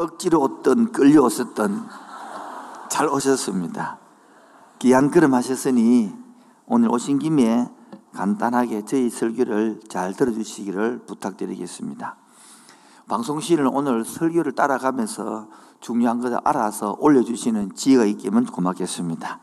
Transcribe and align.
억지로 0.00 0.40
얻던 0.42 0.92
끌려오셨던 0.92 1.88
잘 2.88 3.08
오셨습니다. 3.08 3.98
귀한 4.78 5.10
걸음 5.10 5.34
하셨으니 5.34 6.14
오늘 6.66 6.88
오신 6.88 7.18
김에 7.18 7.68
간단하게 8.14 8.84
저희 8.84 9.10
설교를 9.10 9.80
잘 9.88 10.14
들어주시기를 10.14 11.00
부탁드리겠습니다. 11.04 12.16
방송 13.08 13.40
시를 13.40 13.68
오늘 13.72 14.04
설교를 14.04 14.52
따라가면서 14.52 15.48
중요한 15.80 16.20
것을 16.20 16.38
알아서 16.44 16.96
올려주시는 17.00 17.74
지혜가 17.74 18.04
있기면 18.04 18.46
고맙겠습니다. 18.46 19.40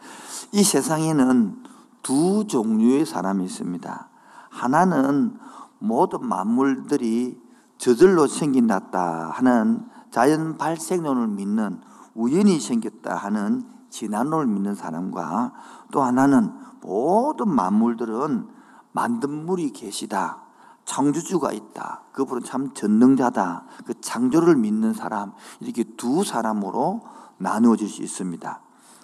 이 0.53 0.63
세상에는 0.63 1.63
두 2.01 2.47
종류의 2.47 3.05
사람이 3.05 3.43
있습니다. 3.43 4.09
하나는 4.51 5.37
모든 5.79 6.25
만물들이 6.25 7.37
저절로 7.77 8.27
생긴났다 8.27 9.31
하는 9.31 9.93
자연 10.15 10.55
발생론을 10.55 11.27
믿는 11.27 11.81
우연히 12.13 12.61
생겼다 12.61 13.17
하는 13.17 13.65
진화론을 13.89 14.47
믿는 14.47 14.73
사람과 14.73 15.51
또 15.91 16.03
하나는 16.03 16.53
모든 16.79 17.49
만물들은 17.49 18.47
만든 18.93 19.45
물이 19.45 19.71
계시다. 19.71 20.43
창조주가 20.85 21.51
있다. 21.51 22.03
그분은 22.13 22.43
참 22.45 22.73
전능자다. 22.73 23.65
그 23.85 23.99
창조를 23.99 24.55
믿는 24.55 24.93
사람, 24.93 25.33
이렇게 25.59 25.83
두 25.97 26.23
사람으로 26.23 27.01
나누어질 27.37 27.89
수 27.89 28.01
있습니다. 28.01 28.61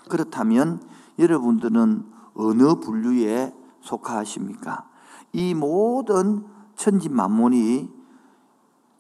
그렇다면 0.08 0.82
여러분들은 1.20 2.06
어느 2.36 2.76
분류에 2.76 3.54
속하십니까? 3.82 4.88
이 5.34 5.56
모든 5.56 6.46
천지 6.78 7.10
만물이 7.10 8.01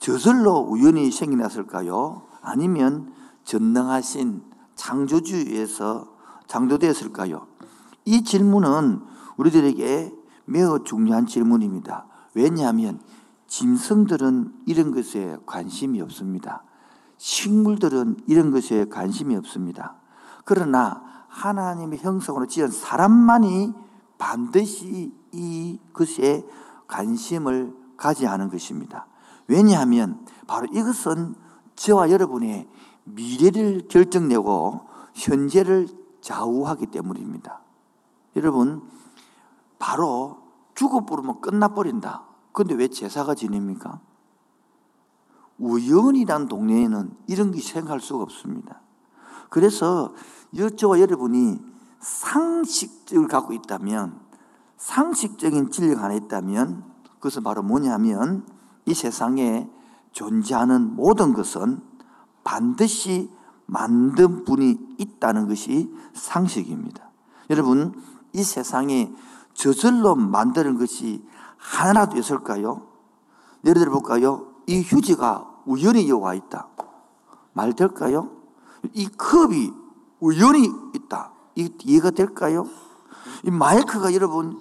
저절로 0.02 0.58
우연히 0.62 1.12
생겨났을까요? 1.12 2.24
아니면 2.42 3.14
전능하신 3.44 4.42
창조주에서 4.74 6.08
창조되었을까요? 6.48 7.46
이 8.06 8.24
질문은 8.24 9.02
우리들에게 9.38 10.12
매우 10.46 10.84
중요한 10.84 11.28
질문입니다. 11.28 12.08
왜냐하면 12.34 13.00
짐승들은 13.46 14.64
이런 14.66 14.92
것에 14.92 15.38
관심이 15.46 16.02
없습니다. 16.02 16.64
식물들은 17.18 18.22
이런 18.26 18.50
것에 18.50 18.86
관심이 18.86 19.36
없습니다. 19.36 19.98
그러나 20.46 21.04
하나님의 21.28 22.00
형성으로 22.00 22.48
지은 22.48 22.70
사람만이 22.70 23.76
반드시 24.18 25.14
이 25.32 25.80
것에 25.94 26.44
관심을 26.88 27.76
가져야 27.98 28.32
하는 28.32 28.50
것입니다. 28.50 29.06
왜냐하면 29.52 30.26
바로 30.48 30.66
이것은 30.72 31.36
저와 31.76 32.10
여러분의 32.10 32.70
미래를 33.04 33.90
결정내고 33.90 34.88
현재를 35.14 35.90
좌우하기 36.22 36.88
때문입니다. 36.88 37.60
여러분, 38.38 38.82
바로 39.78 40.38
죽어버리면 40.76 41.42
끝나버린다. 41.42 42.24
근데 42.54 42.76
왜 42.76 42.88
제사가 42.88 43.36
지냅니까? 43.36 44.00
우연이란 45.58 46.48
동네에는 46.48 47.18
이런 47.28 47.52
게 47.52 47.60
생각할 47.60 48.00
수가 48.00 48.24
없습니다. 48.24 48.80
그래서 49.50 50.14
저와 50.78 51.02
여러분이 51.02 51.60
상식적을 52.00 53.28
갖고 53.28 53.52
있다면, 53.52 54.18
상식적인 54.78 55.72
진리가 55.72 56.04
하나 56.04 56.14
있다면, 56.14 56.86
그것은 57.16 57.44
바로 57.44 57.62
뭐냐면, 57.64 58.46
이 58.86 58.94
세상에 58.94 59.70
존재하는 60.12 60.96
모든 60.96 61.34
것은 61.34 61.82
반드시 62.44 63.32
만든 63.66 64.44
분이 64.44 64.96
있다는 64.98 65.48
것이 65.48 65.94
상식입니다. 66.14 67.10
여러분, 67.50 67.94
이 68.34 68.44
세상에 68.44 69.14
저절로 69.54 70.16
만드는 70.16 70.78
것이 70.78 71.24
하나라도 71.58 72.18
있을까요? 72.18 72.88
예를 73.64 73.82
들어 73.82 73.92
볼까요? 73.92 74.48
이 74.68 74.82
휴지가 74.82 75.48
우연히 75.66 76.10
여와 76.10 76.34
있다. 76.34 76.68
말 77.54 77.74
될까요? 77.74 78.32
이 78.94 79.08
컵이 79.08 79.72
우연히 80.20 80.72
있다. 80.96 81.32
이 81.56 81.70
이해가 81.84 82.12
될까요? 82.12 82.68
이 83.44 83.52
마이크가 83.52 84.14
여러분 84.14 84.60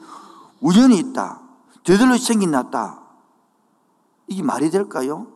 우연히 0.61 0.99
있다. 0.99 1.41
저절로 1.85 2.17
생겨났다. 2.17 3.00
이게 4.31 4.43
말이 4.43 4.71
될까요? 4.71 5.27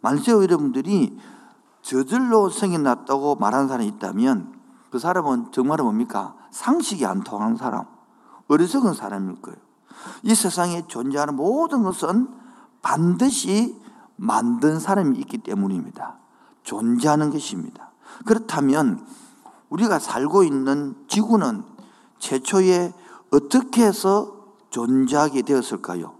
만세요 0.00 0.42
여러분들이 0.42 1.16
저절로 1.82 2.48
생겨났다고 2.48 3.36
말하는 3.36 3.68
사람이 3.68 3.86
있다면 3.90 4.56
그 4.90 4.98
사람은 4.98 5.52
정말 5.52 5.78
뭡니까? 5.82 6.34
상식이 6.50 7.04
안 7.04 7.22
통하는 7.22 7.56
사람, 7.56 7.84
어리석은 8.48 8.94
사람일 8.94 9.42
거예요. 9.42 9.58
이 10.22 10.34
세상에 10.34 10.86
존재하는 10.88 11.36
모든 11.36 11.82
것은 11.82 12.28
반드시 12.80 13.78
만든 14.16 14.80
사람이 14.80 15.18
있기 15.18 15.38
때문입니다. 15.38 16.16
존재하는 16.62 17.30
것입니다. 17.30 17.90
그렇다면 18.24 19.06
우리가 19.68 19.98
살고 19.98 20.42
있는 20.44 20.96
지구는 21.06 21.64
최초에 22.18 22.94
어떻게 23.30 23.84
해서 23.84 24.54
존재하게 24.70 25.42
되었을까요? 25.42 26.15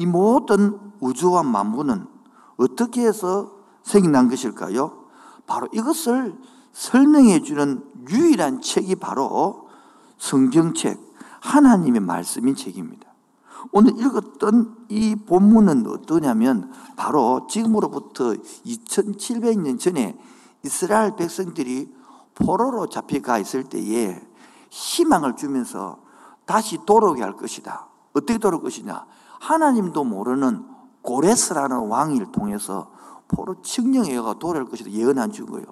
이 0.00 0.06
모든 0.06 0.80
우주와 1.00 1.42
만물은 1.42 2.06
어떻게 2.56 3.06
해서 3.06 3.52
생겨난 3.82 4.30
것일까요? 4.30 5.04
바로 5.46 5.68
이것을 5.72 6.38
설명해 6.72 7.42
주는 7.42 7.84
유일한 8.08 8.62
책이 8.62 8.96
바로 8.96 9.68
성경책, 10.16 10.98
하나님의 11.40 12.00
말씀인 12.00 12.54
책입니다. 12.54 13.10
오늘 13.72 13.98
읽었던 13.98 14.86
이 14.88 15.16
본문은 15.16 15.86
어떠냐면 15.86 16.72
바로 16.96 17.46
지금으로부터 17.50 18.32
2700년 18.32 19.78
전에 19.78 20.18
이스라엘 20.64 21.14
백성들이 21.14 21.94
포로로 22.34 22.88
잡혀가 22.88 23.38
있을 23.38 23.64
때에 23.64 24.18
희망을 24.70 25.36
주면서 25.36 25.98
다시 26.46 26.78
돌아오게 26.86 27.22
할 27.22 27.36
것이다. 27.36 27.86
어떻게 28.14 28.38
돌아올 28.38 28.62
것이냐? 28.62 29.04
하나님도 29.40 30.04
모르는 30.04 30.64
고레스라는 31.02 31.88
왕을 31.88 32.30
통해서 32.30 32.90
포로 33.26 33.60
칙령회가 33.62 34.34
돌아올 34.34 34.66
것이다 34.66 34.90
예언한 34.90 35.32
준 35.32 35.46
거예요. 35.46 35.66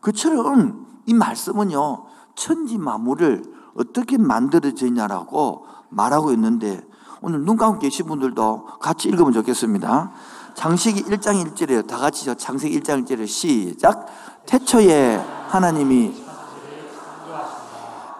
그처럼 0.00 0.86
이 1.06 1.14
말씀은요, 1.14 2.06
천지 2.36 2.78
만물을 2.78 3.42
어떻게 3.74 4.18
만들어졌냐라고 4.18 5.66
말하고 5.88 6.32
있는데, 6.32 6.86
오늘 7.22 7.40
눈 7.44 7.56
감고 7.56 7.78
계신 7.80 8.06
분들도 8.06 8.64
같이 8.80 9.08
읽으면 9.08 9.32
좋겠습니다. 9.32 10.12
창세기 10.54 11.04
1장 11.04 11.44
1절에 11.44 11.86
다 11.86 11.98
같이 11.98 12.24
저 12.24 12.34
창세기 12.34 12.80
1장 12.80 13.04
1절에 13.04 13.26
시작. 13.26 14.06
태초에 14.46 15.16
하나님이 15.48 16.30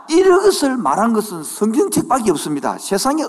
이런 0.08 0.42
것을 0.42 0.76
말한 0.76 1.12
것은 1.12 1.42
성경책밖에 1.42 2.30
없습니다. 2.32 2.78
세상에 2.78 3.24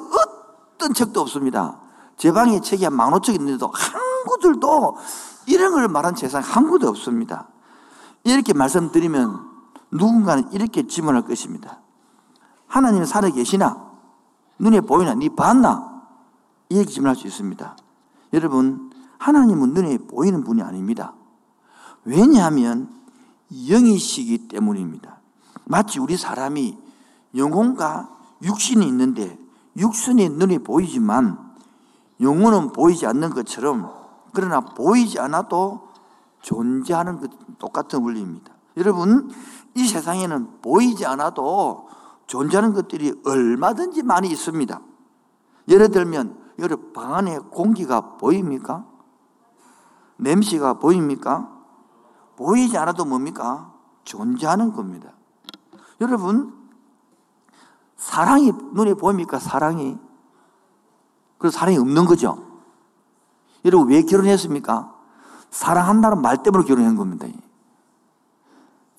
어떤 0.81 0.95
책도 0.95 1.21
없습니다. 1.21 1.79
제 2.17 2.31
방에 2.31 2.59
책이 2.59 2.83
한 2.83 2.95
만 2.95 3.13
오천 3.13 3.35
있는데도 3.35 3.67
한 3.67 4.01
구들도 4.25 4.97
이런 5.45 5.73
걸 5.73 5.87
말한 5.87 6.15
세상에 6.15 6.43
한 6.43 6.69
구도 6.69 6.89
없습니다. 6.89 7.47
이렇게 8.23 8.53
말씀드리면 8.53 9.47
누군가는 9.91 10.51
이렇게 10.51 10.87
질문할 10.87 11.23
것입니다. 11.23 11.79
하나님 12.65 13.05
살아 13.05 13.29
계시나? 13.29 13.91
눈에 14.57 14.81
보이나? 14.81 15.13
네 15.13 15.29
봤나? 15.29 16.01
이렇게 16.69 16.89
질문할 16.89 17.15
수 17.15 17.27
있습니다. 17.27 17.77
여러분, 18.33 18.91
하나님은 19.19 19.73
눈에 19.73 19.97
보이는 19.99 20.43
분이 20.43 20.63
아닙니다. 20.63 21.13
왜냐하면 22.05 22.89
영이시기 23.69 24.47
때문입니다. 24.47 25.19
마치 25.65 25.99
우리 25.99 26.17
사람이 26.17 26.77
영혼과 27.35 28.09
육신이 28.41 28.87
있는데 28.87 29.37
육신이 29.77 30.29
눈에 30.29 30.59
보이지만 30.59 31.37
영혼은 32.19 32.71
보이지 32.71 33.05
않는 33.07 33.31
것처럼 33.31 33.91
그러나 34.33 34.61
보이지 34.61 35.19
않아도 35.19 35.89
존재하는 36.41 37.19
것 37.19 37.31
똑같은 37.59 38.01
원리입니다. 38.01 38.53
여러분, 38.77 39.29
이 39.75 39.87
세상에는 39.87 40.61
보이지 40.61 41.05
않아도 41.05 41.87
존재하는 42.27 42.73
것들이 42.73 43.21
얼마든지 43.25 44.03
많이 44.03 44.29
있습니다. 44.29 44.81
예를 45.67 45.89
들면, 45.89 46.37
여러분, 46.59 46.93
방 46.93 47.13
안에 47.15 47.39
공기가 47.51 48.17
보입니까? 48.17 48.85
냄새가 50.17 50.75
보입니까? 50.75 51.51
보이지 52.37 52.77
않아도 52.77 53.05
뭡니까? 53.05 53.73
존재하는 54.03 54.71
겁니다. 54.71 55.11
여러분, 55.99 56.60
사랑이 58.01 58.51
눈에 58.73 58.95
보입니까? 58.95 59.37
사랑이. 59.37 59.95
그래서 61.37 61.57
사랑이 61.57 61.77
없는 61.77 62.05
거죠. 62.05 62.43
여러분, 63.63 63.89
왜 63.89 64.01
결혼했습니까? 64.01 64.91
사랑한다는 65.51 66.19
말 66.21 66.41
때문에 66.41 66.65
결혼한 66.65 66.95
겁니다. 66.95 67.27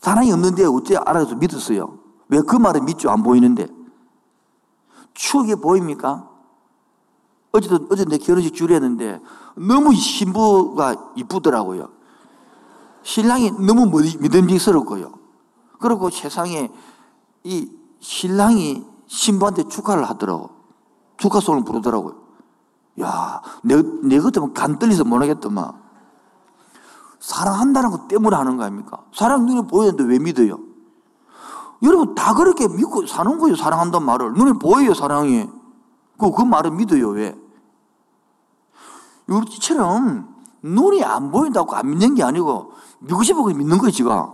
사랑이 0.01 0.31
없는데 0.33 0.65
어째 0.67 0.97
알아서 0.97 1.35
믿었어요? 1.35 1.99
왜 2.29 2.41
그 2.43 2.55
말을 2.57 2.83
믿죠? 2.83 3.11
안 3.11 3.25
보이는데. 3.25 3.67
추억이 5.15 5.57
보입니까? 5.57 6.31
어제도, 7.51 7.87
어제 7.91 8.05
내 8.05 8.19
결혼식 8.19 8.55
주례했는데 8.55 9.21
너무 9.57 9.95
신부가 9.95 11.13
이쁘더라고요. 11.17 11.91
신랑이 13.03 13.51
너무 13.51 13.87
믿음직스럽고요. 14.21 15.13
그리고 15.81 16.09
세상에 16.09 16.71
이 17.43 17.69
신랑이 17.99 18.92
신부한테 19.13 19.69
축하를 19.69 20.05
하더라고. 20.09 20.51
축하송을 21.19 21.65
부르더라고요. 21.65 22.15
야, 23.03 23.43
내, 23.63 23.77
내 24.03 24.19
같으면 24.19 24.55
간 24.55 24.79
떨려서 24.79 25.05
못 25.05 25.21
하겠더만. 25.21 25.71
사랑한다는 27.21 27.91
것 27.91 28.09
때문에 28.09 28.35
하는 28.35 28.57
거 28.57 28.65
아닙니까? 28.65 29.05
사랑 29.15 29.45
눈에 29.45 29.63
보이는데 29.69 30.05
왜 30.05 30.19
믿어요? 30.19 30.59
여러분 31.83 32.15
다 32.15 32.33
그렇게 32.33 32.67
믿고 32.67 33.07
사는 33.07 33.39
거예요. 33.39 33.55
사랑한다는 33.55 34.07
말을. 34.07 34.33
눈에 34.33 34.53
보여요, 34.55 34.95
사랑이. 34.95 35.47
그, 36.19 36.31
그 36.31 36.43
말을 36.43 36.71
믿어요, 36.71 37.11
왜? 37.11 37.39
우리처럼 39.29 40.35
눈이 40.63 41.05
안 41.05 41.31
보인다고 41.31 41.75
안 41.77 41.91
믿는 41.91 42.15
게 42.15 42.23
아니고 42.23 42.73
믿고 43.01 43.23
싶어 43.23 43.45
믿는 43.45 43.77
거예요, 43.77 43.91
지가. 43.91 44.33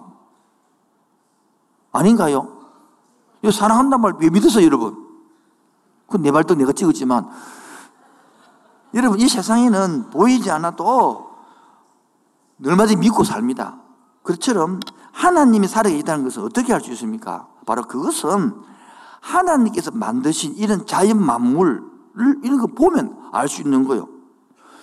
아닌가요? 1.90 2.57
이 3.42 3.50
사랑한다는 3.50 4.00
말왜 4.00 4.30
믿으세요, 4.30 4.64
여러분? 4.64 5.06
그내 6.08 6.32
발도 6.32 6.54
내가 6.54 6.72
찍었지만 6.72 7.28
여러분 8.94 9.20
이 9.20 9.28
세상에는 9.28 10.10
보이지 10.10 10.50
않아도 10.50 11.30
얼마든지 12.64 12.96
믿고 12.96 13.24
삽니다. 13.24 13.78
그처럼 14.22 14.80
하나님이 15.12 15.68
살아계시다는 15.68 16.24
것은 16.24 16.42
어떻게 16.44 16.72
알 16.72 16.80
수 16.80 16.90
있습니까? 16.92 17.48
바로 17.66 17.82
그것은 17.82 18.62
하나님께서 19.20 19.90
만드신 19.90 20.54
이런 20.54 20.86
자연 20.86 21.22
만물을 21.22 21.82
이런 22.42 22.58
거 22.58 22.66
보면 22.68 23.28
알 23.32 23.48
수 23.48 23.60
있는 23.60 23.84
거예요. 23.84 24.08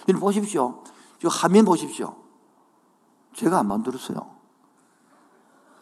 여러분 0.07 0.21
보십시오. 0.21 0.83
저 1.19 1.27
화면 1.27 1.65
보십시오. 1.65 2.15
제가 3.33 3.59
안 3.59 3.67
만들었어요. 3.67 4.35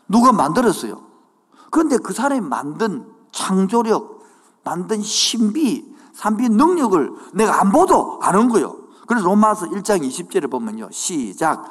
누가 0.08 0.32
만들었어요? 0.32 1.13
그런데 1.74 1.98
그 1.98 2.14
사람이 2.14 2.42
만든 2.42 3.12
창조력, 3.32 4.22
만든 4.64 5.02
신비, 5.02 5.96
산비 6.14 6.50
능력을 6.50 7.12
내가 7.34 7.62
안 7.62 7.72
보도 7.72 8.20
아는 8.22 8.48
거예요. 8.48 8.78
그래서 9.08 9.26
로마서 9.26 9.70
1장 9.72 10.08
20절에 10.08 10.52
보면요. 10.52 10.90
시작. 10.92 11.66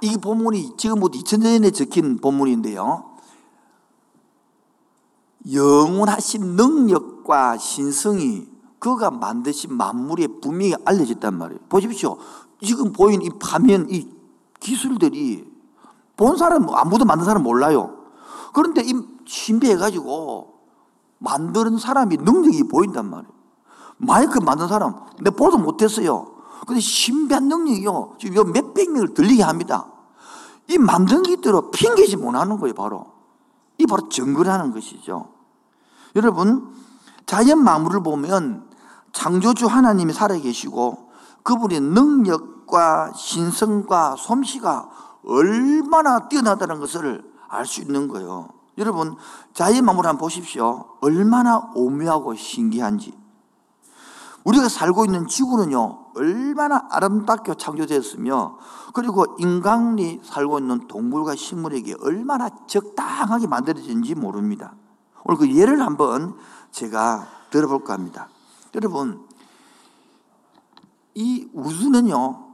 이 0.00 0.16
본문이 0.18 0.76
지금부터 0.76 1.16
2000년에 1.16 1.72
적힌 1.72 2.18
본문인데요. 2.18 3.13
영원하신 5.52 6.56
능력과 6.56 7.58
신성이 7.58 8.48
그가 8.78 9.10
만드신 9.10 9.74
만물의 9.74 10.40
분명히 10.42 10.74
알려졌단 10.84 11.36
말이에요. 11.36 11.60
보십시오. 11.68 12.18
지금 12.62 12.92
보인 12.92 13.22
이 13.22 13.30
파면, 13.40 13.88
이 13.90 14.08
기술들이 14.60 15.50
본 16.16 16.36
사람, 16.36 16.68
아무도 16.70 17.04
만든 17.04 17.24
사람 17.24 17.42
몰라요. 17.42 17.96
그런데 18.52 18.82
이 18.84 18.94
신비해가지고 19.26 20.54
만드는 21.18 21.78
사람이 21.78 22.18
능력이 22.18 22.64
보인단 22.68 23.08
말이에요. 23.10 23.32
마이크 23.96 24.38
만든 24.38 24.68
사람, 24.68 24.94
내 25.20 25.30
보도 25.30 25.58
못했어요. 25.58 26.34
근데 26.66 26.80
신비한 26.80 27.48
능력이요. 27.48 28.16
지금 28.18 28.52
몇백 28.52 28.90
명을 28.92 29.14
들리게 29.14 29.42
합니다. 29.42 29.86
이 30.68 30.78
만든 30.78 31.22
기대로 31.22 31.70
핑계지 31.70 32.16
못하는 32.16 32.58
거예요, 32.58 32.74
바로. 32.74 33.06
이 33.78 33.86
바로 33.86 34.08
정글하는 34.08 34.72
것이죠. 34.72 35.33
여러분, 36.14 36.72
자연 37.26 37.62
만물을 37.64 38.02
보면 38.02 38.68
창조주 39.12 39.66
하나님이 39.66 40.12
살아계시고 40.12 41.10
그분의 41.42 41.80
능력과 41.80 43.12
신성과 43.14 44.16
솜씨가 44.16 44.90
얼마나 45.24 46.28
뛰어나다는 46.28 46.80
것을 46.80 47.24
알 47.48 47.66
수 47.66 47.80
있는 47.80 48.08
거예요. 48.08 48.48
여러분, 48.78 49.16
자연 49.52 49.84
만물 49.84 50.06
한번 50.06 50.20
보십시오. 50.20 50.86
얼마나 51.00 51.70
오묘하고 51.74 52.34
신기한지. 52.34 53.16
우리가 54.44 54.68
살고 54.68 55.06
있는 55.06 55.26
지구는요, 55.26 56.06
얼마나 56.16 56.86
아름답게 56.90 57.54
창조되었으며, 57.54 58.58
그리고 58.92 59.24
인간이 59.38 60.20
살고 60.22 60.58
있는 60.58 60.86
동물과 60.86 61.36
식물에게 61.36 61.94
얼마나 62.02 62.50
적당하게 62.66 63.46
만들어진지 63.46 64.14
모릅니다. 64.14 64.74
오늘 65.24 65.38
그 65.38 65.52
예를 65.54 65.80
한번 65.80 66.36
제가 66.70 67.26
들어볼까 67.50 67.94
합니다. 67.94 68.28
여러분, 68.74 69.26
이 71.14 71.48
우주는요, 71.52 72.44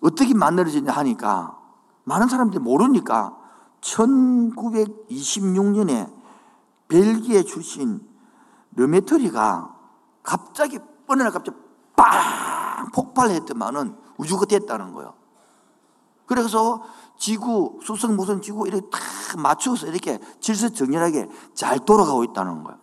어떻게 0.00 0.32
만들어졌냐 0.34 0.92
하니까, 0.92 1.58
많은 2.04 2.28
사람들이 2.28 2.62
모르니까, 2.62 3.36
1926년에 3.80 6.12
벨기에 6.88 7.42
출신 7.42 8.06
르메터리가 8.76 9.74
갑자기 10.22 10.78
어느 11.08 11.22
날 11.22 11.32
갑자기 11.32 11.58
빵 11.96 12.90
폭발했더만은 12.92 13.96
우주가 14.18 14.44
됐다는 14.46 14.92
거예요. 14.92 15.14
그래서 16.26 16.84
지구, 17.22 17.78
수성, 17.84 18.16
무슨 18.16 18.42
지구 18.42 18.66
이렇게 18.66 18.84
다 18.90 18.98
맞춰서 19.38 19.86
이렇게 19.86 20.18
질서 20.40 20.70
정연하게 20.70 21.28
잘 21.54 21.78
돌아가고 21.78 22.24
있다는 22.24 22.64
거예요. 22.64 22.80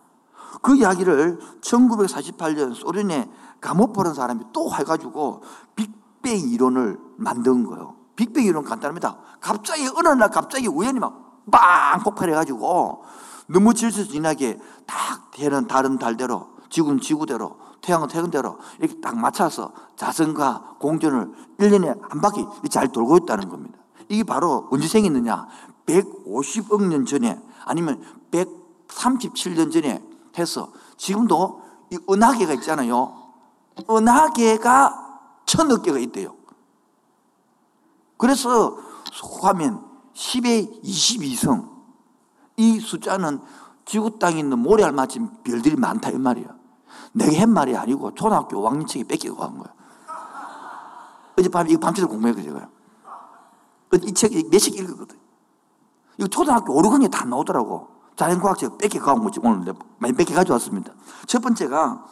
그 0.62 0.76
이야기를 0.76 1.38
1948년 1.60 2.74
소련의 2.74 3.28
가모포라는 3.60 4.14
사람이 4.14 4.44
또 4.54 4.72
해가지고 4.72 5.42
빅뱅 5.76 6.48
이론을 6.52 6.98
만든 7.18 7.64
거예요. 7.64 7.96
빅뱅 8.16 8.46
이론 8.46 8.64
간단합니다. 8.64 9.18
갑자기 9.42 9.86
어느 9.94 10.08
날 10.08 10.30
갑자기 10.30 10.68
우연히 10.68 11.00
막빵 11.00 12.02
폭발해가지고 12.02 13.04
너무 13.46 13.74
질서진하게 13.74 14.58
딱 14.86 15.30
되는 15.32 15.66
다른 15.66 15.98
달대로 15.98 16.48
지구는 16.70 17.02
지구대로 17.02 17.58
태양은 17.82 18.08
태양대로 18.08 18.56
이렇게 18.78 18.98
딱 19.02 19.18
맞춰서 19.18 19.72
자선과 19.96 20.76
공전을 20.80 21.30
1년에 21.58 22.00
한 22.08 22.20
바퀴 22.22 22.46
잘 22.70 22.88
돌고 22.88 23.18
있다는 23.18 23.50
겁니다. 23.50 23.79
이게 24.10 24.24
바로 24.24 24.66
언제 24.70 24.88
생겼느냐? 24.88 25.46
150억 25.86 26.82
년 26.88 27.06
전에 27.06 27.40
아니면 27.64 28.02
137년 28.32 29.72
전에 29.72 30.02
해서 30.36 30.72
지금도 30.96 31.62
이 31.90 31.98
은하계가 32.10 32.54
있잖아요. 32.54 33.16
은하계가 33.88 35.20
천억 35.46 35.82
개가 35.82 35.98
있대요. 36.00 36.34
그래서 38.16 38.76
속하면 39.12 39.86
10의 40.12 40.82
22성. 40.82 41.70
이 42.56 42.80
숫자는 42.80 43.40
지구 43.84 44.18
땅에 44.18 44.40
있는 44.40 44.58
모래알 44.58 44.92
맞힌 44.92 45.30
별들이 45.44 45.76
많다 45.76 46.10
이 46.10 46.18
말이야. 46.18 46.48
내가 47.12 47.42
한 47.42 47.52
말이 47.52 47.76
아니고 47.76 48.14
초등학교 48.14 48.60
5학년 48.60 48.88
책에 48.88 49.04
뺏기고 49.04 49.36
간 49.36 49.56
거야. 49.56 49.72
어젯밤에 51.38 51.70
이거 51.70 51.80
밤새도록 51.80 52.10
공부했거든요. 52.10 52.79
이 53.96 54.12
책, 54.12 54.32
몇씩 54.50 54.76
읽었거든. 54.76 55.18
이거 56.18 56.28
초등학교 56.28 56.74
5, 56.74 56.82
6학년에 56.82 57.10
다 57.10 57.24
나오더라고. 57.24 57.88
자연과학책 58.16 58.78
뺏겨 58.78 59.00
가온 59.00 59.24
거지. 59.24 59.40
오늘 59.42 59.72
많이 59.98 60.14
뺏겨 60.14 60.34
가져왔습니다. 60.34 60.92
첫 61.26 61.40
번째가 61.40 62.06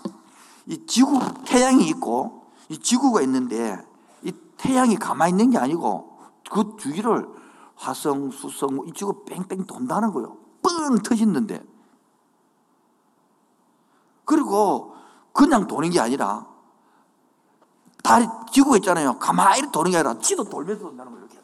이 0.66 0.86
지구, 0.86 1.20
태양이 1.44 1.86
있고 1.88 2.46
이 2.68 2.78
지구가 2.78 3.20
있는데 3.22 3.78
이 4.22 4.32
태양이 4.56 4.96
가만히 4.96 5.32
있는 5.32 5.50
게 5.50 5.58
아니고 5.58 6.18
그 6.50 6.76
주위를 6.78 7.28
화성, 7.76 8.30
수성, 8.30 8.86
이 8.86 8.92
지구 8.92 9.24
뺑뺑 9.24 9.66
돈다는 9.66 10.12
거예요. 10.12 10.36
뻥 10.62 10.98
터지는데. 11.02 11.62
그리고 14.24 14.94
그냥 15.32 15.66
도는 15.66 15.90
게 15.90 16.00
아니라 16.00 16.46
달이 18.02 18.26
지구가 18.50 18.78
있잖아요. 18.78 19.18
가만히 19.18 19.70
도는 19.70 19.90
게 19.90 19.98
아니라 19.98 20.18
지도 20.18 20.44
돌면서 20.44 20.84
돈다는 20.84 21.12
거예요. 21.12 21.26
이렇게. 21.26 21.38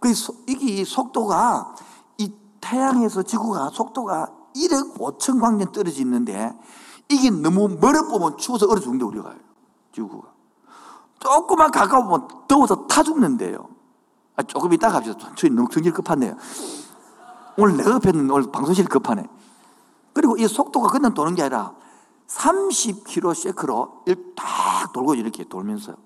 그 0.00 0.12
이게 0.46 0.84
속도가 0.84 1.74
이 2.18 2.32
태양에서 2.60 3.22
지구가 3.22 3.70
속도가 3.70 4.32
1억 4.54 4.94
5천 4.94 5.40
광년 5.40 5.72
떨어져 5.72 6.00
있는데 6.02 6.52
이게 7.08 7.30
너무 7.30 7.68
멀어 7.68 8.08
보면 8.08 8.38
추워서 8.38 8.66
얼어 8.66 8.80
죽는데 8.80 9.04
우리가 9.04 9.34
지구가 9.92 10.28
조금만 11.18 11.70
가까우면 11.70 12.28
더워서 12.46 12.86
타 12.86 13.02
죽는데요. 13.02 13.68
아, 14.36 14.42
조금 14.42 14.72
이따 14.72 14.90
갑시다. 14.90 15.32
저희 15.34 15.50
너무 15.50 15.68
성질 15.72 15.92
급하네요. 15.92 16.36
오늘 17.56 17.78
내가 17.78 17.94
급했는데 17.94 18.32
오늘 18.32 18.52
방송실 18.52 18.86
급하네. 18.86 19.26
그리고 20.12 20.36
이 20.36 20.46
속도가 20.46 20.88
그냥 20.88 21.14
도는 21.14 21.34
게 21.34 21.42
아니라 21.42 21.74
30km로 22.28 24.34
딱 24.34 24.92
돌고 24.92 25.14
이렇게 25.14 25.44
돌면서요. 25.44 25.96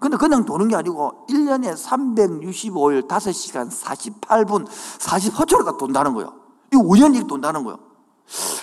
근데 0.00 0.16
그냥 0.16 0.44
도는 0.44 0.68
게 0.68 0.76
아니고 0.76 1.26
1년에 1.28 1.74
365일 1.74 3.08
5시간 3.08 3.70
48분 3.70 4.66
48초가 4.66 5.76
돈다는 5.78 6.14
거예요. 6.14 6.34
이거 6.72 6.82
우연히 6.84 7.26
돈다는 7.26 7.64
거예요. 7.64 7.78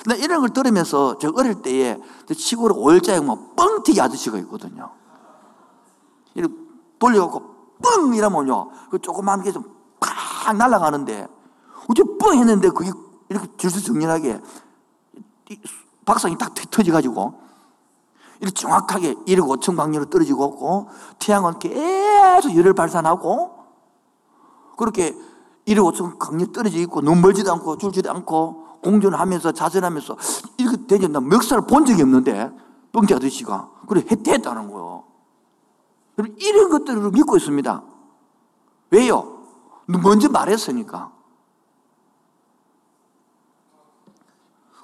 나 0.05 0.15
이런 0.15 0.39
걸 0.39 0.49
들으면서 0.49 1.17
제가 1.17 1.33
어릴 1.37 1.61
때에 1.61 1.97
시골에 2.31 2.73
오일자에 2.75 3.19
뭐 3.19 3.53
뻥튀기 3.55 3.99
아저씨가 3.99 4.37
있거든요. 4.39 4.91
이렇게 6.35 6.53
돌려갖고 6.99 7.55
뻥 7.81 8.13
이러면요. 8.13 8.69
그 8.89 8.99
조그만 8.99 9.41
게 9.41 9.51
좀 9.51 9.75
팍 10.45 10.55
날아가는데 10.57 11.27
어째 11.89 12.03
뻥 12.19 12.35
했는데 12.37 12.69
그게 12.69 12.91
이렇게 13.29 13.47
질서정연하게 13.57 14.39
박상이 16.05 16.37
딱 16.37 16.53
터져가지고 16.69 17.41
이렇게 18.39 18.53
정확하게 18.53 19.15
1억 19.15 19.47
5천 19.47 19.77
광년으로 19.77 20.09
떨어지고 20.09 20.45
있고 20.53 20.89
태양은 21.19 21.59
계속 21.59 22.55
열을 22.55 22.73
발산하고 22.73 23.55
그렇게 24.77 25.15
1억 25.67 25.93
5천 25.93 26.19
광년 26.19 26.51
떨어져 26.51 26.77
있고 26.79 27.01
눈 27.01 27.21
멀지도 27.21 27.51
않고 27.53 27.77
줄지도 27.77 28.11
않고 28.11 28.79
공존하면서 28.83 29.53
자전하면서 29.53 30.17
이렇게 30.57 31.07
나 31.07 31.19
멱살을 31.19 31.65
본 31.65 31.85
적이 31.85 32.03
없는데 32.03 32.51
뻥지 32.91 33.13
아저씨가 33.13 33.71
그래 33.87 34.03
했다는 34.09 34.71
거예요. 34.71 35.03
이런 36.37 36.69
것들을 36.69 37.11
믿고 37.11 37.35
있습니다. 37.35 37.83
왜요? 38.91 39.39
먼저 39.85 40.29
말했으니까. 40.29 41.11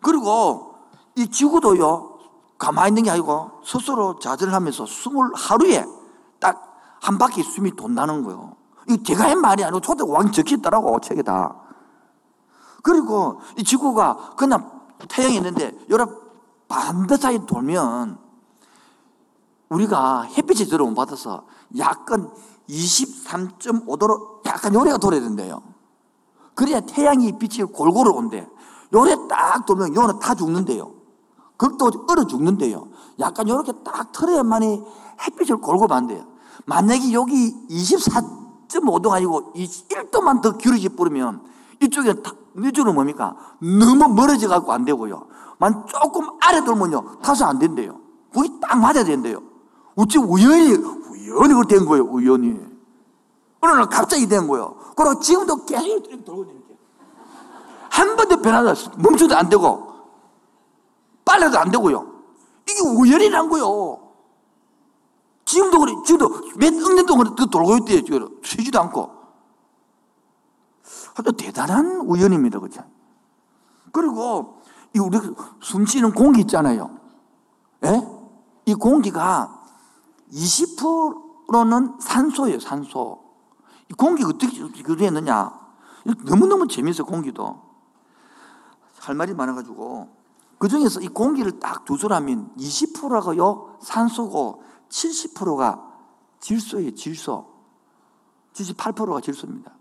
그리고 0.01 0.75
이 1.15 1.29
지구도요, 1.29 2.10
가만히 2.61 2.89
있는 2.89 3.03
게 3.03 3.11
아니고 3.11 3.61
스스로 3.63 4.19
자전을 4.19 4.53
하면서 4.53 4.85
숨을 4.85 5.31
하루에 5.35 5.85
딱 6.39 6.71
한 7.01 7.17
바퀴 7.17 7.43
숨이 7.43 7.75
돈다는 7.75 8.23
거예요. 8.23 8.55
이거 8.87 9.03
제가 9.03 9.29
한 9.29 9.41
말이 9.41 9.63
아니고 9.63 9.81
초대 9.81 10.03
왕이 10.07 10.31
적혀 10.31 10.55
있더라고, 10.55 10.99
책에 10.99 11.23
다. 11.23 11.55
그리고 12.83 13.41
이 13.57 13.63
지구가 13.63 14.35
그냥 14.37 14.81
태양이 15.09 15.35
있는데, 15.37 15.75
여러 15.89 16.07
반드시 16.67 17.45
돌면 17.45 18.19
우리가 19.69 20.23
햇빛이 20.23 20.69
들어온 20.69 20.93
받아서 20.93 21.45
약간 21.77 22.31
23.5도로 22.69 24.45
약간 24.45 24.73
요래가 24.73 24.97
돌아야 24.97 25.21
된대요. 25.21 25.61
그래야 26.53 26.81
태양이 26.81 27.37
빛이 27.37 27.63
골고루 27.63 28.11
온대. 28.11 28.47
요래 28.93 29.15
딱 29.27 29.65
돌면 29.65 29.95
요는 29.95 30.19
다 30.19 30.35
죽는데요. 30.35 30.91
극도 31.61 31.91
얼어 32.07 32.25
죽는데요. 32.25 32.87
약간 33.19 33.47
요렇게 33.47 33.83
딱 33.83 34.11
틀어야만이 34.11 34.81
햇빛을 35.27 35.57
골고루 35.57 35.87
만돼요. 35.87 36.25
만약에 36.65 37.13
여기 37.13 37.53
24.5도가 37.69 39.11
아니고 39.11 39.53
1도만 39.53 40.41
더 40.41 40.57
길어져 40.57 40.89
버리면 40.89 41.43
이쪽에 41.79 42.15
이쪽은 42.65 42.95
뭡니까? 42.95 43.35
너무 43.59 44.11
멀어져 44.11 44.47
갖고 44.47 44.73
안 44.73 44.85
되고요. 44.85 45.27
만 45.59 45.85
조금 45.85 46.29
아래 46.41 46.63
돌면요. 46.63 47.19
타서 47.21 47.45
안 47.45 47.59
된대요. 47.59 47.99
거기 48.33 48.49
딱 48.59 48.79
맞아야 48.79 49.03
된대요. 49.03 49.43
어찌 49.95 50.17
우연히, 50.17 50.73
우연히 50.73 51.53
그렇게 51.53 51.75
된 51.77 51.85
거예요. 51.85 52.05
우연히. 52.05 52.59
어느 53.59 53.71
날 53.73 53.87
갑자기 53.87 54.27
된 54.27 54.47
거예요. 54.47 54.75
그리고 54.95 55.19
지금도 55.19 55.65
계속 55.65 55.85
이렇게 55.85 56.23
돌고 56.23 56.41
있는 56.41 56.61
거예요. 56.63 56.77
한 57.91 58.15
번도 58.15 58.41
변하다 58.41 58.73
멈춰도 58.97 59.35
안 59.35 59.47
되고, 59.47 59.90
빨라도 61.31 61.59
안 61.59 61.71
되고요. 61.71 62.23
이게 62.69 62.81
우연이란 62.81 63.47
거예요. 63.47 64.11
지금도 65.45 65.79
그래. 65.79 65.93
지금도 66.05 66.57
몇억 66.57 66.93
년 66.93 67.05
동안 67.05 67.35
그 67.35 67.49
돌고 67.49 67.77
있대요. 67.77 68.03
지금 68.03 68.41
쉬지도 68.43 68.81
않고. 68.81 69.09
아주 71.15 71.31
대단한 71.31 72.01
우연입니다. 72.01 72.59
그죠? 72.59 72.83
그리고 73.93 74.61
이 74.93 74.99
우리 74.99 75.17
숨 75.61 75.85
쉬는 75.85 76.13
공기 76.13 76.41
있잖아요. 76.41 76.97
예? 77.85 78.07
이 78.65 78.73
공기가 78.73 79.57
20%는 80.33 81.97
산소예요, 81.99 82.59
산소. 82.59 83.23
이 83.89 83.93
공기가 83.93 84.29
어떻게 84.29 84.83
그랬느냐? 84.83 85.49
너무너무 86.25 86.67
재밌어, 86.67 87.05
공기도. 87.05 87.61
할 88.99 89.15
말이 89.15 89.33
많아가지고. 89.33 90.20
그 90.61 90.67
중에서 90.67 91.01
이 91.01 91.07
공기를 91.07 91.59
딱 91.59 91.85
두수라면 91.85 92.51
20%가요, 92.55 93.77
산소고 93.81 94.61
70%가 94.89 95.91
질소예요, 96.39 96.93
질소. 96.93 97.47
78%가 98.53 99.21
질소입니다. 99.21 99.73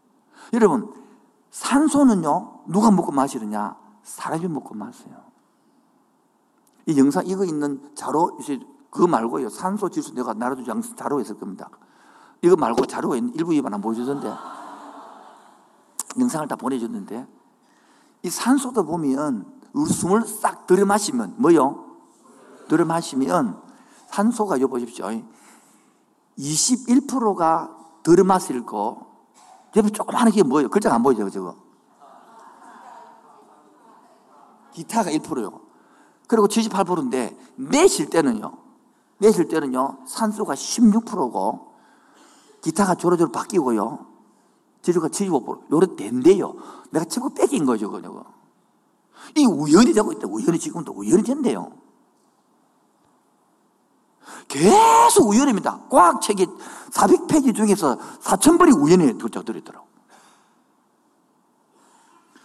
여러분, 0.55 0.91
산소는요, 1.51 2.63
누가 2.69 2.91
먹고 2.91 3.13
마시느냐? 3.13 3.77
사람이 4.05 4.49
먹고 4.49 4.75
마세요. 4.75 5.23
이 6.87 6.99
영상, 6.99 7.27
이거 7.27 7.45
있는 7.45 7.91
자료, 7.95 8.39
그거 8.89 9.07
말고요. 9.07 9.51
산소 9.51 9.91
지수 9.91 10.15
내가 10.15 10.33
나라도 10.33 10.65
자료가 10.65 11.21
있을 11.21 11.39
겁니다. 11.39 11.69
이거 12.41 12.57
말고 12.57 12.87
자료가 12.87 13.17
일부 13.17 13.53
입안 13.53 13.75
안 13.75 13.83
보여주던데. 13.83 14.33
영상을 16.19 16.49
다 16.49 16.57
보내줬는데. 16.57 17.27
이 18.23 18.31
산소도 18.31 18.87
보면, 18.87 19.60
우리 19.73 19.91
숨을 19.91 20.27
싹 20.27 20.67
들여 20.67 20.85
마시면, 20.85 21.35
뭐요? 21.39 21.85
들여 22.69 22.85
마시면, 22.85 23.61
산소가 24.09 24.61
요 24.61 24.69
보십시오. 24.69 25.07
21%가 26.39 27.77
들여 28.03 28.25
마실 28.25 28.65
거, 28.65 29.07
옆에 29.77 29.91
조그마한 29.91 30.31
게 30.31 30.43
뭐예요? 30.43 30.69
글자가 30.69 30.97
안 30.97 31.03
보이죠, 31.03 31.29
저거? 31.31 31.57
기타가 34.73 35.11
1%요. 35.11 35.61
그리고 36.27 36.47
78%인데, 36.49 37.37
내쉴 37.57 38.11
때는요, 38.11 38.53
내쉴 39.19 39.49
때는요, 39.49 39.99
산소가 40.07 40.55
16%고, 40.55 41.75
기타가 42.63 42.95
조로조로 42.95 43.33
바뀌고요, 43.33 44.07
지류가 44.83 45.09
75%. 45.09 45.73
요래 45.73 45.95
된대요. 45.97 46.55
내가 46.91 47.05
최고 47.05 47.29
뺏긴 47.31 47.65
거죠, 47.65 47.91
그거. 47.91 48.40
이 49.37 49.45
우연히 49.47 49.93
되고 49.93 50.13
있다. 50.13 50.27
우연히 50.29 50.59
지금도 50.59 50.93
우연히 50.93 51.23
된대요. 51.23 51.73
계속 54.49 55.29
우연입니다. 55.29 55.85
과학책이 55.91 56.47
400페이지 56.91 57.55
중에서 57.55 57.97
4,000번이 58.21 58.77
우연히 58.81 59.17
들어있더라고. 59.17 59.87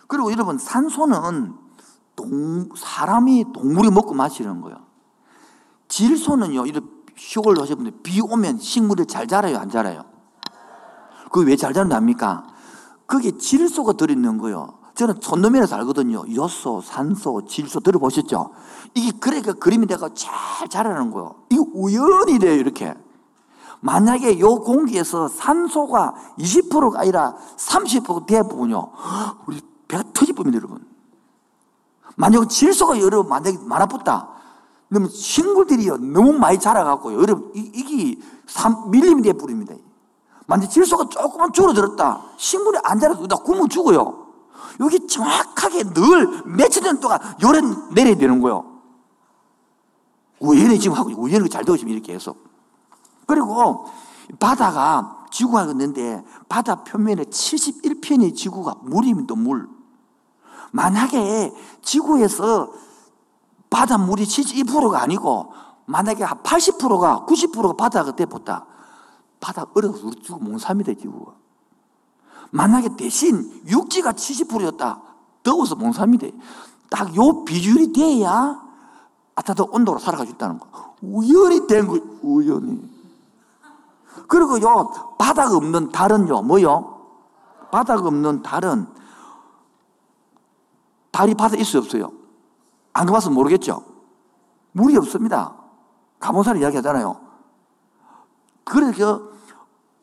그리고 0.07 0.31
여러분, 0.31 0.57
산소는 0.57 1.55
동, 2.15 2.69
사람이 2.75 3.45
동물이 3.53 3.89
먹고 3.89 4.13
마시는 4.13 4.61
거예요. 4.61 4.85
질소는요, 5.87 6.65
이런 6.67 6.89
시골 7.17 7.59
하시는 7.59 7.77
분들, 7.77 8.01
비 8.03 8.21
오면 8.21 8.59
식물이 8.59 9.07
잘 9.07 9.27
자라요, 9.27 9.57
안 9.57 9.69
자라요? 9.69 10.03
그게 11.31 11.49
왜 11.51 11.55
잘 11.55 11.73
자란답니까? 11.73 12.47
그게 13.07 13.37
질소가 13.37 13.93
들어있는 13.93 14.37
거예요. 14.37 14.79
저는 14.95 15.19
촌놈이라 15.19 15.67
살거든요. 15.67 16.23
요소, 16.33 16.81
산소, 16.81 17.45
질소 17.45 17.81
들어보셨죠? 17.81 18.51
이게 18.93 19.11
그러니까 19.19 19.53
그림이 19.53 19.87
내가 19.87 20.09
잘 20.13 20.67
자라는 20.69 21.11
거예요. 21.11 21.35
이거 21.49 21.65
우연히 21.73 22.39
돼요, 22.39 22.53
이렇게. 22.53 22.95
만약에 23.81 24.39
요 24.39 24.55
공기에서 24.55 25.27
산소가 25.27 26.15
20%가 26.39 27.01
아니라 27.01 27.35
30% 27.57 28.25
대부분요. 28.25 28.91
우리 29.45 29.61
배가 29.87 30.03
터질 30.13 30.33
겁니다, 30.33 30.57
여러분. 30.57 30.85
만약 32.15 32.49
질소가 32.49 32.99
여러 33.01 33.23
만약에 33.23 33.57
많아붙다. 33.61 34.29
그러면 34.87 35.09
식물들이요, 35.09 35.97
너무 35.97 36.31
많이 36.31 36.57
자라갖고요. 36.57 37.19
여러분, 37.19 37.51
이, 37.53 37.69
이게 37.73 38.19
3밀리미터 38.47 39.37
뿌립니다. 39.37 39.75
만약 40.47 40.67
질소가 40.67 41.09
조금만 41.09 41.51
줄어들었다. 41.51 42.21
식물이 42.37 42.77
안 42.83 42.97
자라도 42.97 43.27
다 43.27 43.35
굶어 43.35 43.67
죽어요. 43.67 44.24
여기 44.79 45.07
정확하게 45.07 45.93
늘 45.93 46.43
며칠 46.45 46.83
년 46.83 46.99
동안 46.99 47.19
열에 47.41 47.61
내려야 47.93 48.15
되는 48.15 48.41
거예요. 48.41 48.81
우연히 50.39 50.79
지금 50.79 50.97
하고, 50.97 51.11
우연히 51.17 51.49
잘 51.49 51.63
되어지면 51.63 51.93
이렇게 51.93 52.13
해서. 52.13 52.35
그리고 53.25 53.87
바다가 54.39 55.25
지구가 55.31 55.65
있는데 55.65 56.23
바다 56.47 56.83
표면에 56.83 57.23
71편의 57.23 58.35
지구가 58.35 58.75
물입니다, 58.81 59.35
물. 59.35 59.67
만약에 60.71 61.53
지구에서 61.81 62.71
바닷물이 63.69 64.23
72%가 64.23 65.01
아니고 65.01 65.53
만약에 65.85 66.23
한 66.23 66.37
80%가 66.43 67.25
90%가 67.27 67.73
바다가 67.73 68.15
돼봤다. 68.15 68.65
바다 69.39 69.65
얼어서 69.73 70.07
우리 70.07 70.21
지구 70.21 70.39
몽삼이 70.39 70.83
돼 70.83 70.95
지구가. 70.95 71.33
만약에 72.55 72.95
대신 72.95 73.61
육지가 73.67 74.13
70%였다. 74.13 75.01
더워서 75.43 75.75
몽삼이 75.75 76.17
돼. 76.17 76.31
딱요 76.89 77.43
비율이 77.43 77.91
돼야 77.91 78.61
아타도 79.35 79.67
온도로 79.71 79.99
살아갈 79.99 80.25
수 80.25 80.33
있다는 80.33 80.59
거. 80.59 80.95
우연히 81.01 81.67
된 81.67 81.85
거, 81.85 81.99
우연히. 82.21 82.81
그리고 84.27 84.61
요 84.61 85.15
바다가 85.17 85.57
없는 85.57 85.91
달은요, 85.91 86.43
뭐요? 86.43 86.95
바다가 87.71 88.07
없는 88.07 88.41
달은 88.41 88.87
달이 91.11 91.35
바다에 91.35 91.59
있어요, 91.59 91.81
없어요? 91.81 92.13
안 92.93 93.05
가봐서 93.05 93.31
모르겠죠? 93.31 93.83
물이 94.71 94.95
없습니다. 94.97 95.53
가본 96.19 96.43
사람 96.43 96.61
이야기 96.61 96.77
하잖아요. 96.77 97.19
그래서 98.63 99.21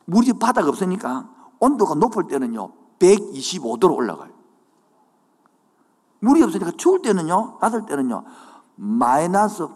물이 0.05 0.33
바다가 0.33 0.69
없으니까 0.69 1.32
온도가 1.63 1.95
높을 1.95 2.27
때는요, 2.27 2.71
125도로 2.99 3.95
올라가요. 3.95 4.31
물이 6.19 6.43
없으니까 6.43 6.71
추울 6.77 7.01
때는요, 7.01 7.59
낮을 7.61 7.85
때는요, 7.85 8.23
마이너스 8.75 9.67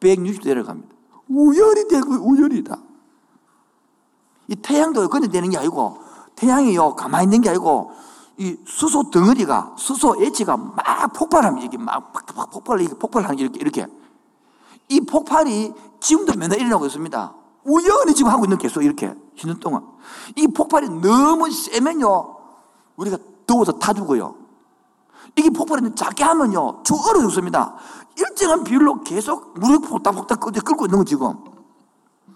160도 0.00 0.46
내려갑니다. 0.46 0.94
우열이 1.28 1.88
되고 1.88 2.14
우열이다. 2.14 2.76
이 4.48 4.56
태양도 4.56 5.08
그냥 5.08 5.30
되는 5.30 5.50
게 5.50 5.58
아니고, 5.58 5.98
태양이요, 6.36 6.96
가만히 6.96 7.24
있는 7.24 7.42
게 7.42 7.50
아니고, 7.50 7.92
이 8.38 8.56
수소 8.66 9.10
덩어리가, 9.10 9.74
수소 9.76 10.22
H가 10.22 10.56
막 10.56 11.12
폭발합니다. 11.12 11.66
이게 11.66 11.76
막 11.76 12.12
폭발, 12.50 12.78
폭발하는 12.98 13.36
게 13.36 13.44
이렇게, 13.44 13.60
이렇게. 13.60 13.86
이 14.88 15.00
폭발이 15.02 15.74
지금도 16.00 16.38
맨날 16.38 16.58
일어나고 16.58 16.86
있습니다. 16.86 17.34
우연히 17.70 18.14
지금 18.14 18.32
하고 18.32 18.44
있는 18.44 18.58
계속 18.58 18.82
이렇게 18.82 19.14
쉬는 19.36 19.60
동안. 19.60 19.86
이 20.36 20.46
폭발이 20.48 20.88
너무 20.88 21.50
세면요. 21.50 22.36
우리가 22.96 23.18
더워서 23.46 23.72
타 23.72 23.92
죽어요. 23.92 24.34
이게 25.36 25.50
폭발이 25.50 25.94
작게 25.94 26.24
하면요. 26.24 26.82
죽 26.82 27.06
얼어 27.06 27.20
죽습니다. 27.20 27.76
일정한 28.16 28.64
비율로 28.64 29.02
계속 29.02 29.58
물을 29.58 29.78
폭닥폭닥 29.78 30.40
끓고 30.40 30.86
있는 30.86 30.98
거 30.98 31.04
지금. 31.04 31.34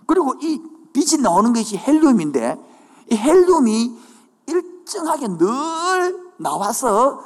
그리고 0.06 0.34
이 0.40 0.62
빛이 0.92 1.20
나오는 1.20 1.52
것이 1.52 1.76
헬륨인데 1.76 2.56
이 3.10 3.16
헬륨이 3.16 3.98
일정하게 4.46 5.36
늘 5.36 6.32
나와서 6.38 7.20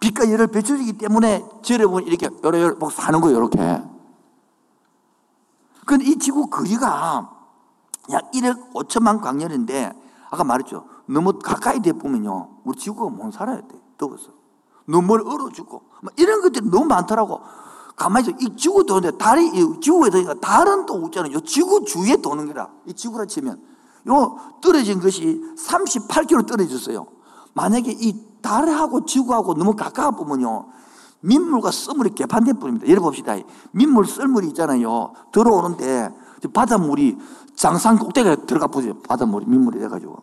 빛과 0.00 0.30
열을 0.30 0.48
배출하기 0.48 0.98
때문에 0.98 1.44
여러분 1.70 2.04
이렇게 2.04 2.28
여러 2.42 2.60
여러 2.60 2.90
사는 2.90 3.20
거예요. 3.20 3.38
이렇게. 3.38 3.82
근데 5.86 6.04
이 6.04 6.18
지구 6.18 6.48
거리가 6.48 7.33
약 8.10 8.30
1억 8.32 8.72
5천만 8.72 9.20
광년인데 9.20 9.92
아까 10.30 10.44
말했죠. 10.44 10.84
너무 11.06 11.38
가까이 11.38 11.80
돼 11.80 11.92
보면요. 11.92 12.48
우리 12.64 12.78
지구가 12.78 13.10
못 13.10 13.32
살아야 13.32 13.60
돼. 13.60 13.80
더워서. 13.96 14.30
너무 14.86 15.14
얼어 15.14 15.50
죽고. 15.50 15.82
이런 16.16 16.42
것들이 16.42 16.68
너무 16.68 16.86
많더라고. 16.86 17.40
가만히 17.96 18.28
있어. 18.28 18.36
이 18.40 18.56
지구 18.56 18.84
도는데 18.84 19.16
달이, 19.16 19.46
이 19.48 19.80
지구에 19.80 20.10
도니까 20.10 20.34
달은 20.34 20.86
또 20.86 21.00
있잖아요. 21.06 21.40
지구 21.40 21.84
주위에 21.84 22.16
도는 22.16 22.46
거라. 22.46 22.68
이 22.86 22.92
지구라 22.92 23.26
치면. 23.26 23.60
요 24.08 24.38
떨어진 24.60 25.00
것이 25.00 25.40
38km 25.56 26.46
떨어졌어요. 26.46 27.06
만약에 27.54 27.92
이 27.92 28.14
달하고 28.42 29.06
지구하고 29.06 29.54
너무 29.54 29.74
가까워 29.74 30.10
보면요. 30.10 30.66
민물과 31.20 31.70
썰물이 31.70 32.10
개판돼 32.10 32.54
버립니다. 32.54 32.86
예를 32.86 33.00
봅시다. 33.00 33.34
민물 33.70 34.06
썰물이 34.06 34.48
있잖아요. 34.48 35.12
들어오는데 35.32 36.10
바닷물이 36.48 37.18
장산 37.54 37.98
꼭대기에 37.98 38.36
들어가 38.46 38.66
보세요. 38.66 38.94
바닷물이 39.08 39.46
민물이 39.46 39.78
돼가지고. 39.78 40.22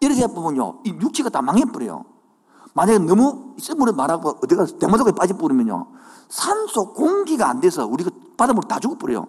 이렇게 0.00 0.26
보면요. 0.26 0.80
이 0.84 0.90
육지가 0.90 1.28
다 1.28 1.42
망해버려요. 1.42 2.04
만약에 2.72 2.98
너무 3.00 3.54
썰물이 3.58 3.92
말하고 3.92 4.38
어디가 4.42 4.66
대마도에 4.78 5.12
빠져버리면요. 5.12 5.86
산소 6.28 6.92
공기가 6.92 7.48
안 7.48 7.60
돼서 7.60 7.86
우리가 7.86 8.10
바닷물 8.36 8.64
다 8.64 8.78
죽어버려요. 8.78 9.26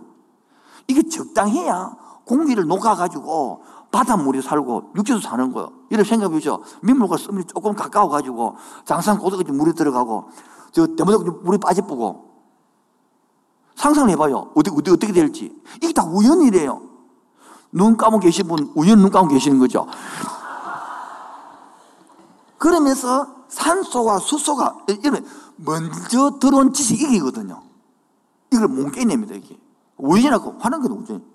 이게 0.87 1.07
적당해야 1.07 1.95
공기를 2.25 2.65
녹아가지고 2.67 3.63
바닷물이 3.91 4.41
살고 4.41 4.93
육지도 4.95 5.19
사는 5.19 5.51
거예요. 5.51 5.71
이렇게 5.89 6.07
생각해 6.07 6.31
보죠. 6.31 6.61
민물과 6.81 7.17
썰물이 7.17 7.45
조금 7.45 7.73
가까워가지고 7.73 8.55
장산 8.85 9.17
고도까지 9.17 9.51
물이 9.51 9.73
들어가고 9.73 10.29
저 10.71 10.87
대마도에 10.87 11.29
물이 11.43 11.57
빠져보고 11.57 12.30
상상을 13.81 14.11
해봐요. 14.11 14.51
어디, 14.53 14.69
어디, 14.69 14.91
어떻게 14.91 15.11
될지. 15.11 15.59
이게 15.77 15.91
다 15.91 16.03
우연이래요. 16.05 16.83
눈 17.71 17.97
감고 17.97 18.19
계신 18.19 18.47
분, 18.47 18.71
우연 18.75 18.99
눈 19.01 19.09
감고 19.09 19.33
계시는 19.33 19.57
거죠. 19.57 19.87
그러면서 22.59 23.45
산소와 23.47 24.19
수소가, 24.19 24.85
이러면 24.87 25.25
먼저 25.55 26.37
들어온 26.39 26.73
지식이 26.73 27.05
이기거든요. 27.05 27.63
이걸 28.51 28.67
못 28.67 28.91
깨냅니다, 28.91 29.33
이게. 29.33 29.59
우연이라고 29.97 30.57
하는 30.59 30.81
건 30.81 30.91
우연. 30.91 31.25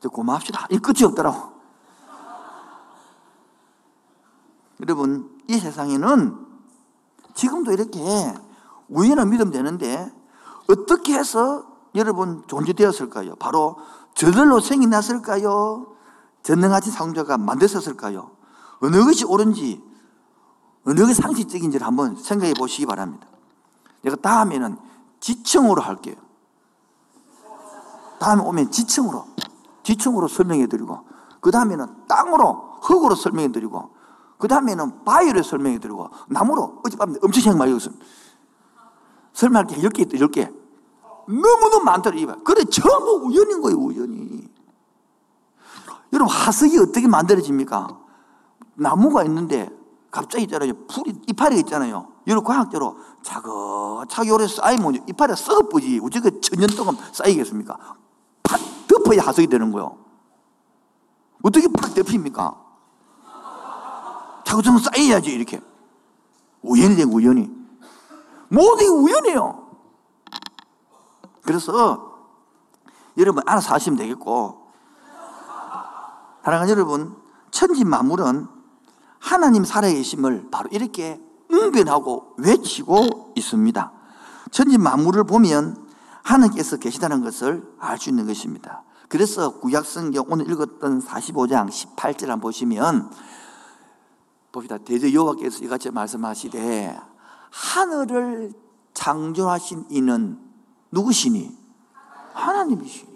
저 0.00 0.08
고맙습니다. 0.08 0.68
이 0.70 0.78
끝이 0.78 1.02
없더라고. 1.02 1.50
여러분, 4.80 5.36
이 5.48 5.58
세상에는 5.58 6.46
지금도 7.34 7.72
이렇게 7.72 8.00
우연을 8.88 9.26
믿으면 9.26 9.50
되는데 9.50 10.21
어떻게 10.68 11.14
해서 11.14 11.64
여러분 11.94 12.44
존재되었을까요? 12.46 13.36
바로 13.36 13.76
저절로 14.14 14.60
생이 14.60 14.86
났을까요? 14.86 15.86
전능하신 16.42 16.92
상자가 16.92 17.38
만드셨을까요? 17.38 18.30
어느 18.80 19.04
것이 19.04 19.24
옳은지, 19.24 19.82
어느 20.86 21.00
것이 21.00 21.14
상식적인지를 21.14 21.86
한번 21.86 22.16
생각해 22.16 22.54
보시기 22.54 22.86
바랍니다. 22.86 23.26
내가 24.02 24.16
다음에는 24.16 24.76
지층으로 25.20 25.80
할게요. 25.82 26.16
다음에 28.18 28.42
오면 28.42 28.70
지층으로, 28.70 29.26
지층으로 29.82 30.28
설명해 30.28 30.66
드리고, 30.66 31.00
그 31.40 31.50
다음에는 31.50 32.06
땅으로, 32.08 32.78
흙으로 32.82 33.14
설명해 33.14 33.52
드리고, 33.52 33.90
그 34.38 34.48
다음에는 34.48 35.04
바위로 35.04 35.42
설명해 35.42 35.78
드리고, 35.78 36.10
나무로, 36.28 36.80
어젯밤에 36.84 37.14
엄청 37.22 37.42
생각 37.42 37.58
많이 37.58 37.72
했습니다. 37.72 38.04
설명할 39.32 39.66
게 39.66 39.76
10개 39.76 40.00
있다, 40.00 40.18
10개. 40.26 40.52
너무너무 41.26 41.84
많더라, 41.84 42.16
이봐. 42.16 42.36
그래, 42.44 42.64
전부 42.64 43.22
우연인 43.24 43.60
거예요, 43.60 43.78
우연이. 43.78 44.48
여러분, 46.12 46.34
화석이 46.34 46.78
어떻게 46.78 47.06
만들어집니까? 47.08 47.98
나무가 48.74 49.24
있는데, 49.24 49.70
갑자기 50.10 50.44
있잖아요. 50.44 50.74
풀이, 50.86 51.14
이파리가 51.26 51.60
있잖아요. 51.60 52.08
여러 52.26 52.42
과학적으로 52.42 52.98
차근차근 53.22 54.30
오래 54.30 54.46
쌓이면 54.46 55.08
이파리가 55.08 55.34
썩어버지. 55.34 56.00
어떻게 56.02 56.40
천년 56.40 56.68
동안 56.76 56.96
쌓이겠습니까? 57.12 57.76
팍 58.42 58.60
덮어야 58.86 59.22
화석이 59.22 59.46
되는 59.46 59.72
거예요. 59.72 59.96
어떻게 61.42 61.66
팍 61.68 61.94
덮입니까? 61.94 62.60
차근차근 64.44 64.78
쌓여야지, 64.80 65.30
이렇게. 65.30 65.60
우연이 66.60 66.94
된 66.94 67.08
우연이. 67.08 67.61
모든 68.52 68.78
게 68.78 68.88
우연이에요. 68.88 69.70
그래서 71.42 72.12
여러분 73.16 73.42
알아서 73.46 73.74
하시면 73.74 73.98
되겠고 73.98 74.72
사랑하는 76.44 76.70
여러분 76.70 77.16
천지 77.50 77.84
만물은 77.84 78.46
하나님 79.18 79.64
살아계심을 79.64 80.48
바로 80.50 80.68
이렇게 80.72 81.20
응변하고 81.50 82.34
외치고 82.38 83.32
있습니다. 83.36 83.92
천지 84.50 84.78
만물을 84.78 85.24
보면 85.24 85.88
하나님께서 86.22 86.76
계시다는 86.76 87.22
것을 87.22 87.62
알 87.78 87.98
수 87.98 88.10
있는 88.10 88.26
것입니다. 88.26 88.84
그래서 89.08 89.58
구약성경 89.60 90.26
오늘 90.28 90.50
읽었던 90.50 91.00
45장 91.00 91.68
18절 91.68 92.26
한번 92.26 92.40
보시면 92.40 93.10
봅시다. 94.50 94.78
대저 94.78 95.12
여호와께서 95.12 95.64
이같이 95.64 95.90
말씀하시되 95.90 97.11
하늘을 97.52 98.52
창조하신 98.94 99.86
이는 99.90 100.38
누구시니? 100.90 101.56
하나님이시니. 102.32 103.12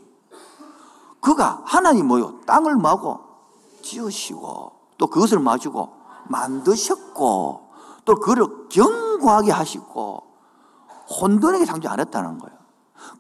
그가 1.20 1.62
하나님 1.64 2.07
뭐요? 2.07 2.40
땅을 2.46 2.77
마고 2.77 3.20
지으시고 3.83 4.72
또 4.99 5.07
그것을 5.07 5.40
마시고 5.40 5.92
만드셨고 6.29 7.70
또 8.05 8.14
그를 8.16 8.68
견고하게 8.68 9.51
하시고 9.51 10.22
혼돈하게 11.20 11.64
창조 11.64 11.88
안 11.88 11.99
했다는 11.99 12.38
거예요. 12.38 12.57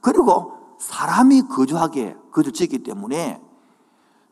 그리고 0.00 0.76
사람이 0.78 1.42
거주하게 1.48 2.16
짓기 2.52 2.82
때문에 2.82 3.42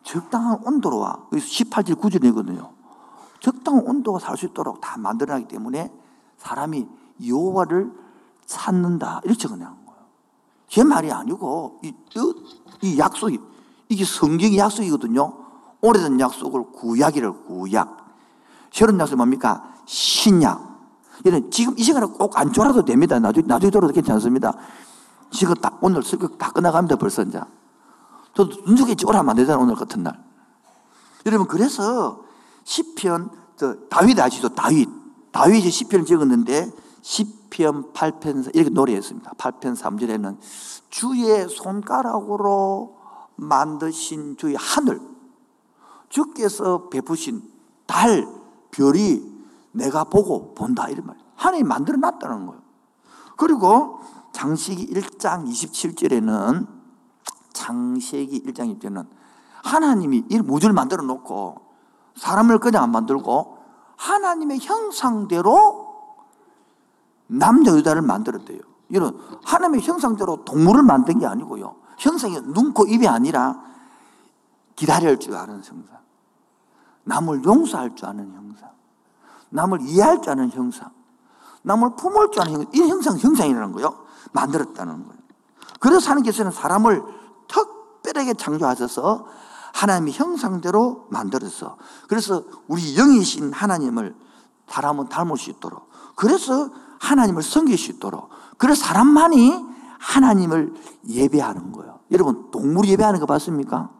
적당한 0.03 0.61
온도로와 0.65 1.29
18절 1.33 1.99
9절이거든요. 1.99 2.71
적당한 3.41 3.87
온도가 3.87 4.19
살 4.19 4.37
수 4.37 4.47
있도록 4.47 4.81
다 4.81 4.99
만들어놨기 4.99 5.49
때문에 5.49 5.91
사람이 6.45 6.87
여호와를 7.27 7.91
찾는다 8.45 9.23
이렇게 9.25 9.39
적어놓은 9.39 9.87
거예요. 9.87 10.01
제 10.69 10.85
말이 10.85 11.11
아니고 11.11 11.81
이, 11.83 11.93
이 12.83 12.99
약속이 12.99 13.41
이게 13.89 14.05
성경의 14.05 14.59
약속이거든요. 14.59 15.33
오래된 15.81 16.21
약속을 16.21 16.73
구약이를 16.73 17.45
구약. 17.45 18.05
새로운 18.71 19.01
약속 19.01 19.17
뭡니까? 19.17 19.75
신약. 19.87 20.75
이런 21.25 21.51
지금 21.51 21.75
이 21.79 21.83
시간에 21.83 22.07
꼭 22.07 22.37
안 22.37 22.53
졸아도 22.53 22.85
됩니다. 22.85 23.19
나중에 23.19 23.47
나중에 23.47 23.71
졸아도 23.71 23.93
괜찮습니다. 23.93 24.53
지금 25.31 25.55
딱 25.55 25.79
오늘 25.81 26.03
설교 26.03 26.37
다 26.37 26.51
끝나갑니다. 26.51 26.97
벌써 26.97 27.23
이제. 27.23 27.41
저도 28.35 28.63
눈속에 28.67 28.95
쫄하면 28.97 29.31
안 29.31 29.37
되잖아 29.37 29.59
오늘 29.59 29.77
같은 29.77 30.03
날. 30.03 30.23
여러분 31.25 31.47
그래서 31.47 32.23
시편 32.65 33.31
저 33.57 33.77
다윗 33.89 34.19
아시죠? 34.19 34.49
다윗. 34.51 35.04
다윗이 35.35 35.69
시편을 35.69 36.07
적었는데 36.07 36.71
시편 37.03 37.93
8편 37.93 38.55
이렇게 38.55 38.71
노래했습니다. 38.71 39.33
8편 39.33 39.77
3절에는 39.77 40.39
주의 40.91 41.49
손가락으로 41.49 42.97
만드신 43.35 44.37
주의 44.37 44.55
하늘 44.55 45.01
주께서 46.09 46.89
베푸신 46.89 47.43
달, 47.87 48.29
별이 48.71 49.23
내가 49.73 50.05
보고 50.05 50.55
본다 50.55 50.89
이런 50.89 51.07
말. 51.07 51.17
하나님 51.35 51.67
만들어 51.67 51.97
놨다는 51.99 52.47
거예요. 52.47 52.63
그리고 53.37 53.99
장세기 54.33 54.87
1장 54.95 55.49
27절에는 55.49 56.69
장세기 57.53 58.45
1장 58.45 58.79
2절에는 58.79 59.09
하나님이 59.65 60.27
이 60.31 60.39
무주를 60.39 60.73
만들어 60.73 61.03
놓고 61.03 61.57
사람을 62.15 62.61
그냥 62.61 62.85
안 62.85 62.93
만들고 62.93 63.54
하나님의 63.97 64.59
형상대로 64.61 65.95
남자 67.27 67.77
여자를 67.77 68.03
만들었대요. 68.03 68.61
이런 68.89 69.19
하나님의 69.45 69.81
형상대로 69.81 70.45
동물을 70.45 70.83
만든 70.83 71.19
게 71.19 71.27
아니고요. 71.27 71.77
형상이 71.99 72.41
눈, 72.53 72.73
코, 72.73 72.87
입이 72.87 73.07
아니라 73.09 73.63
기다릴 74.77 75.19
줄 75.19 75.35
아는 75.35 75.57
형상. 75.57 75.99
남을 77.05 77.45
용서할 77.45 77.95
줄 77.97 78.09
아는 78.09 78.33
형상. 78.33 78.71
남을 79.51 79.83
이해할 79.83 80.21
줄 80.23 80.33
아는 80.33 80.51
형상. 80.51 80.91
남을 81.63 81.97
품을 81.97 82.31
줄 82.31 82.43
아는 82.43 82.55
형상. 82.55 82.71
이 82.75 82.89
형상, 82.89 83.19
형상이라는 83.19 83.73
거요. 83.73 84.05
만들었다는 84.33 85.05
거예요. 85.05 85.25
그래서 85.81 86.11
하나님께서는 86.11 86.51
사람을 86.51 87.03
특별하게 87.49 88.35
창조하셔서 88.35 89.27
하나님의 89.75 90.13
형상대로 90.13 91.07
만들어서 91.11 91.77
그래서 92.09 92.45
우리 92.69 92.95
영이신 92.95 93.53
하나님을 93.53 94.15
사람은 94.69 95.09
닮을 95.09 95.37
수 95.37 95.51
있도록 95.51 95.91
그래서 96.15 96.71
하나님을 97.01 97.43
섬길 97.43 97.77
수 97.77 97.91
있도록 97.91 98.31
그래서 98.57 98.85
사람만이 98.85 99.75
하나님을 99.99 100.75
예배하는 101.09 101.73
거예요. 101.73 101.99
여러분 102.13 102.51
동물 102.53 102.87
예배하는 102.87 103.19
거 103.19 103.27
봤습니까? 103.27 103.91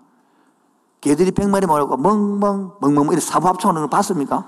개들이 1.01 1.33
백마리 1.33 1.67
모고 1.67 1.97
멍멍 1.97 2.77
멍멍 2.81 3.07
이렇게 3.07 3.21
사부 3.21 3.49
합창하는 3.49 3.83
거 3.83 3.89
봤습니까? 3.89 4.47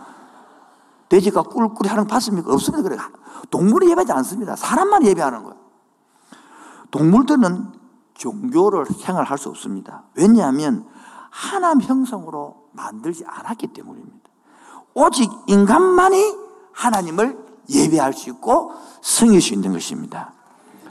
돼지가 1.09 1.43
꿀꿀이 1.43 1.89
하는 1.89 2.05
거 2.05 2.09
봤습니까? 2.09 2.53
없습니다. 2.53 2.89
그래. 2.89 2.97
동물이 3.51 3.91
예배하지 3.91 4.13
않습니다. 4.13 4.55
사람만 4.55 5.05
예배하는 5.05 5.43
거예요. 5.43 5.57
동물들은 6.93 7.73
종교를 8.15 8.87
생활할 8.87 9.39
수 9.39 9.49
없습니다. 9.49 10.05
왜냐하면 10.15 10.87
하나님 11.37 11.83
형성으로 11.83 12.69
만들지 12.73 13.25
않았기 13.27 13.69
때문입니다. 13.69 14.17
오직 14.95 15.31
인간만이 15.47 16.35
하나님을 16.73 17.39
예배할 17.69 18.15
수 18.15 18.31
있고 18.31 18.73
성일 19.03 19.43
수 19.43 19.53
있는 19.53 19.73
것입니다. 19.73 20.33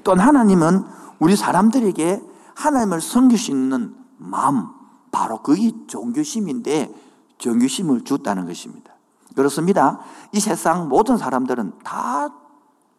또한 0.04 0.20
하나님은 0.20 0.86
우리 1.18 1.36
사람들에게 1.36 2.22
하나님을 2.54 3.02
섬길 3.02 3.40
수 3.40 3.50
있는 3.50 3.96
마음, 4.18 4.68
바로 5.12 5.42
그게 5.42 5.72
종교심인데 5.88 6.94
종교심을 7.40 8.04
줬다는 8.04 8.46
것입니다. 8.46 8.94
그렇습니다. 9.36 10.00
이 10.32 10.40
세상 10.40 10.90
모든 10.90 11.18
사람들은 11.18 11.80
다 11.84 12.30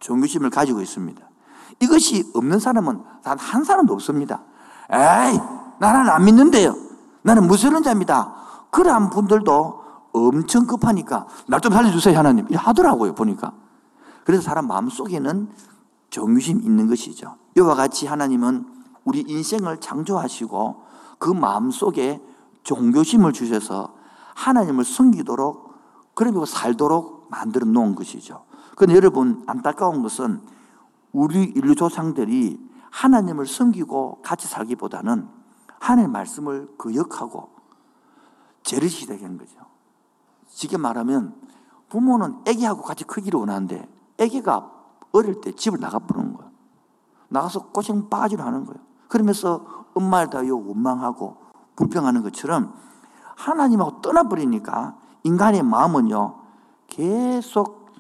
종교심을 0.00 0.50
가지고 0.50 0.80
있습니다. 0.82 1.24
이것이 1.80 2.28
없는 2.35 2.59
사람은 2.59 3.02
단 3.22 3.38
한 3.38 3.62
사람도 3.62 3.92
없습니다. 3.94 4.42
에이, 4.90 5.38
나는 5.78 6.11
안 6.11 6.24
믿는데요. 6.24 6.86
나는 7.27 7.49
무서운 7.49 7.83
자입니다. 7.83 8.35
그러한 8.71 9.11
분들도 9.11 9.83
엄청 10.12 10.65
급하니까 10.67 11.27
날 11.49 11.61
좀 11.61 11.73
살려주세요 11.73 12.17
하나님. 12.17 12.47
하더라고요 12.55 13.17
보니까. 13.17 13.53
그래서 14.25 14.43
사람 14.43 14.69
마음속에는 14.69 15.51
정유심 16.09 16.62
있는 16.62 16.87
것이죠. 16.87 17.35
이와 17.57 17.75
같이 17.75 18.07
하나님은 18.07 18.65
우리 19.05 19.25
인생을 19.27 19.81
창조하시고 19.81 20.85
그 21.19 21.31
마음속에 21.31 22.23
종교심을 22.62 23.33
주셔서 23.33 23.95
하나님을 24.37 24.85
섬기도록 24.85 25.75
그리고 26.15 26.47
살도록 26.47 27.27
만들어 27.31 27.67
놓은 27.67 27.97
것이죠. 27.97 28.45
그런데 28.77 28.95
여러분 28.95 29.43
안타까운 29.49 30.03
것은 30.03 30.43
우리 31.12 31.43
인류 31.43 31.75
조상들이 31.75 32.61
하나님을 32.91 33.47
섬기고 33.47 34.21
같이 34.23 34.47
살기보다는 34.47 35.36
하나님의 35.87 36.11
말씀을 36.11 36.77
거역하고 36.77 37.49
죄를 38.64 38.88
시작한 38.88 39.38
거죠. 39.38 39.55
쉽게 40.49 40.77
말하면 40.77 41.35
부모는 41.88 42.40
애기하고 42.44 42.83
같이 42.83 43.05
크기를 43.05 43.38
원하는데 43.38 43.88
애기가 44.18 44.72
어릴 45.12 45.40
때 45.40 45.53
집을 45.53 45.79
나가버리는 45.79 46.35
거예요. 46.35 46.51
나가서 47.29 47.68
고생 47.68 48.09
빠지로 48.09 48.42
하는 48.42 48.64
거예요. 48.64 48.81
그러면서 49.07 49.64
엄마를 49.94 50.29
다 50.29 50.38
원망하고 50.40 51.37
불평하는 51.77 52.22
것처럼 52.22 52.75
하나님하고 53.37 54.01
떠나버리니까 54.01 54.96
인간의 55.22 55.62
마음은요 55.62 56.40
계속 56.88 57.90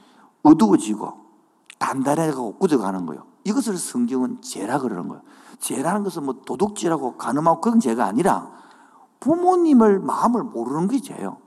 어두워지고 0.42 1.24
단단해가고 1.78 2.58
굳어가는 2.58 3.06
거예요. 3.06 3.24
이것을 3.44 3.76
성경은 3.76 4.42
죄라 4.42 4.78
그러는 4.80 5.06
거예요. 5.08 5.22
죄라는 5.60 6.04
것은 6.04 6.24
뭐 6.24 6.42
도둑질하고 6.44 7.16
가늠하고 7.16 7.60
그건 7.60 7.80
죄가 7.80 8.04
아니라 8.04 8.50
부모님을 9.20 9.98
마음을 10.00 10.42
모르는 10.42 10.88
게 10.88 11.00
죄예요. 11.00 11.38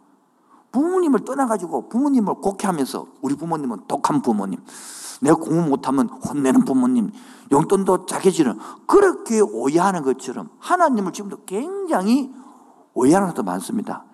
부모님을 0.72 1.26
떠나가지고 1.26 1.90
부모님을 1.90 2.36
곡해하면서 2.36 3.06
우리 3.22 3.36
부모님은 3.36 3.88
독한 3.88 4.22
부모님, 4.22 4.60
내가 5.22 5.36
공부 5.36 5.70
못하면 5.70 6.10
혼내는 6.10 6.66
부모님, 6.66 7.12
용돈도 7.52 8.06
작게 8.06 8.30
지는 8.30 8.58
그렇게 8.86 9.40
오해하는 9.42 10.04
것처럼 10.04 10.50
하나님을 10.60 11.12
지금도 11.12 11.46
굉장히 11.46 12.32
오해하는 12.94 13.30
것도 13.30 13.44
많습니다. 13.44 14.06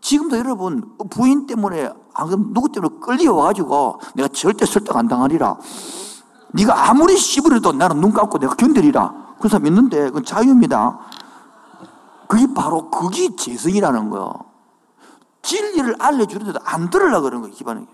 지금도 0.00 0.38
여러분 0.38 0.96
부인 1.10 1.46
때문에 1.46 1.90
누구 2.52 2.70
때문에 2.70 2.98
끌려와가지고 3.00 4.00
내가 4.14 4.28
절대 4.28 4.64
설득 4.64 4.96
안 4.96 5.08
당하리라. 5.08 5.56
네가 6.54 6.90
아무리 6.90 7.16
씹으려도 7.16 7.72
나는 7.72 8.00
눈 8.00 8.12
감고 8.12 8.38
내가 8.38 8.54
견디리라. 8.54 9.25
그 9.46 9.50
사람 9.50 9.66
있는데 9.66 10.06
그건 10.06 10.24
자유입니다. 10.24 10.98
그게 12.26 12.52
바로 12.52 12.90
그게 12.90 13.36
재성이라는 13.36 14.10
거예요. 14.10 14.32
진리를 15.42 15.94
알려주는데도 16.00 16.58
안 16.64 16.90
들으려고 16.90 17.22
그러는 17.22 17.42
거예요, 17.42 17.54
기반에. 17.54 17.86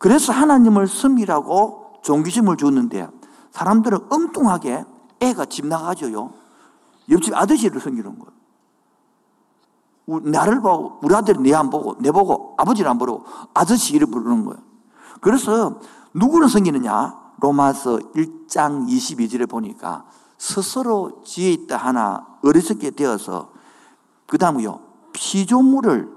그래서 0.00 0.32
하나님을 0.32 0.88
섬기라고 0.88 2.00
종기심을 2.02 2.56
줬는데 2.56 3.08
사람들은 3.52 4.06
엉뚱하게 4.10 4.84
애가 5.20 5.44
집 5.44 5.66
나가죠요. 5.66 6.32
옆집 7.08 7.36
아저씨를 7.36 7.80
섬기는 7.80 8.18
거예요. 8.18 8.40
나를 10.22 10.60
보고, 10.60 10.98
우리 11.02 11.14
아들이 11.14 11.38
내 11.38 11.54
안 11.54 11.70
보고, 11.70 11.96
내 12.00 12.10
보고, 12.10 12.56
아버지를 12.58 12.90
안 12.90 12.98
보고, 12.98 13.24
아저씨 13.54 13.94
이를 13.94 14.08
부르는 14.08 14.44
거예요. 14.44 14.60
그래서 15.20 15.78
누구를 16.14 16.48
섬기느냐? 16.48 17.16
로마서 17.38 17.98
1장 18.16 18.88
22절에 18.88 19.48
보니까 19.48 20.04
스스로 20.40 21.20
지혜 21.22 21.52
있다 21.52 21.76
하나 21.76 22.26
어리석게 22.42 22.92
되어서 22.92 23.50
그 24.26 24.38
다음요 24.38 24.80
피조물을 25.12 26.10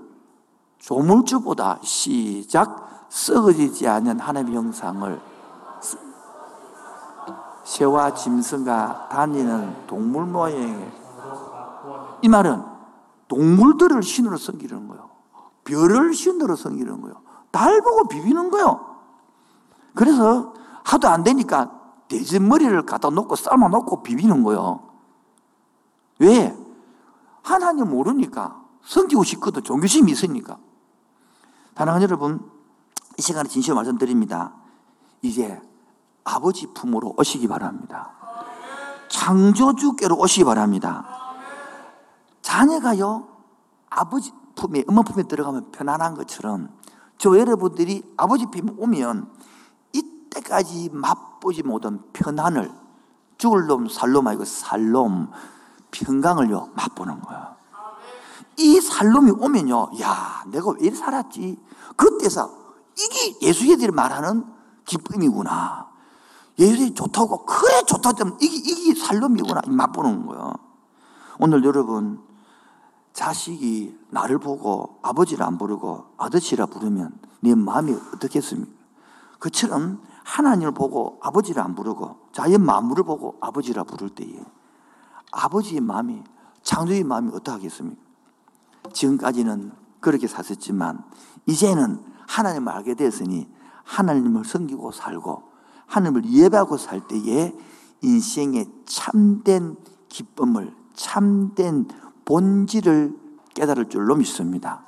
조물주보다 0.79 1.79
시작 1.83 3.07
썩어지지 3.09 3.85
않는 3.85 4.21
하나님의 4.21 4.55
형상을 4.55 5.21
새와 7.65 8.13
짐승과 8.13 9.09
다니는 9.09 9.87
동물 9.87 10.25
모양의 10.25 10.91
이 12.21 12.29
말은 12.29 12.63
동물들을 13.27 14.01
신으로 14.03 14.37
섬기는 14.37 14.87
거예요. 14.87 15.09
별을 15.65 16.13
신으로 16.13 16.55
섬기는 16.55 17.01
거예요. 17.01 17.21
달 17.51 17.81
보고 17.81 18.07
비비는 18.07 18.51
거예요. 18.51 18.85
그래서 19.93 20.53
하도 20.85 21.09
안 21.09 21.23
되니까 21.23 21.82
돼지 22.13 22.39
머리를 22.39 22.85
갖다 22.85 23.09
놓고 23.09 23.35
삶아 23.35 23.69
놓고 23.69 24.03
비비는 24.03 24.43
거예요. 24.43 24.87
왜? 26.19 26.55
하나님 27.41 27.89
모르니까. 27.89 28.61
성기고 28.83 29.23
싶거든. 29.23 29.63
종교심이 29.63 30.11
있으니까. 30.11 30.57
사랑하는 31.75 32.03
여러분, 32.03 32.39
이 33.17 33.21
시간에 33.21 33.49
진실로 33.49 33.75
말씀드립니다. 33.77 34.53
이제 35.23 35.59
아버지 36.23 36.67
품으로 36.67 37.15
오시기 37.17 37.47
바랍니다. 37.47 38.11
창조주께로 39.09 40.15
오시기 40.15 40.43
바랍니다. 40.43 41.05
자녀가요, 42.41 43.27
아버지 43.89 44.31
품에, 44.55 44.83
엄마 44.87 45.01
품에 45.01 45.23
들어가면 45.23 45.71
편안한 45.71 46.13
것처럼 46.13 46.69
저 47.17 47.37
여러분들이 47.37 48.03
아버지 48.17 48.45
품에 48.45 48.73
오면 48.77 49.31
이때까지 50.33 50.89
맛보지 50.91 51.63
못한 51.63 52.01
편안을 52.13 52.71
죽을 53.37 53.67
놈, 53.67 53.87
살놈 53.87 54.27
아니고 54.27 54.45
살놈, 54.45 55.31
평강을요, 55.91 56.71
맛보는 56.75 57.21
거야. 57.21 57.55
이 58.57 58.79
살놈이 58.79 59.31
오면요, 59.31 59.91
야, 60.01 60.43
내가 60.47 60.71
왜 60.79 60.91
살았지? 60.91 61.59
그때서 61.95 62.51
이게 62.97 63.37
예수님들이 63.41 63.91
말하는 63.91 64.45
기쁨이구나. 64.85 65.91
예수님이 66.57 66.93
좋다고, 66.93 67.45
그래 67.45 67.83
좋다고 67.87 68.37
이게, 68.39 68.55
이게 68.55 68.99
살놈이구나. 68.99 69.61
맛보는 69.67 70.25
거야. 70.25 70.53
오늘 71.39 71.63
여러분, 71.63 72.21
자식이 73.13 73.97
나를 74.09 74.39
보고 74.39 74.99
아버지를 75.01 75.43
안 75.45 75.57
부르고 75.57 76.13
아저씨라 76.17 76.65
부르면 76.65 77.11
네 77.41 77.53
마음이 77.53 77.93
어떻겠습니까? 78.13 78.71
그처럼 79.37 80.01
하나님을 80.23 80.73
보고 80.73 81.19
아버지를 81.21 81.61
안 81.61 81.75
부르고 81.75 82.17
자연 82.31 82.63
만물을 82.63 83.03
보고 83.03 83.37
아버지라 83.41 83.83
부를 83.83 84.09
때에 84.09 84.43
아버지의 85.31 85.81
마음이 85.81 86.23
창조의 86.61 87.03
마음이 87.03 87.31
어떠하겠습니까? 87.33 88.01
지금까지는 88.91 89.71
그렇게 89.99 90.27
샀었지만 90.27 91.03
이제는 91.45 92.03
하나님을 92.27 92.71
알게 92.71 92.95
되었으니 92.95 93.47
하나님을 93.83 94.45
섬기고 94.45 94.91
살고 94.91 95.43
하나님을 95.87 96.25
예배하고 96.25 96.77
살 96.77 97.07
때에 97.07 97.53
인생의 98.01 98.67
참된 98.85 99.75
기쁨을 100.09 100.75
참된 100.93 101.87
본질을 102.25 103.17
깨달을 103.53 103.89
줄로 103.89 104.15
믿습니다. 104.15 104.83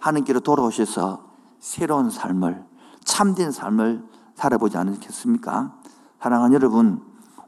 하나님께로 0.00 0.40
돌아오셔서 0.40 1.24
새로운 1.60 2.10
삶을 2.10 2.64
참된 3.04 3.50
삶을 3.50 4.11
살아보지 4.42 4.76
않겠습니까? 4.76 5.78
사랑하는 6.20 6.54
여러분, 6.54 7.00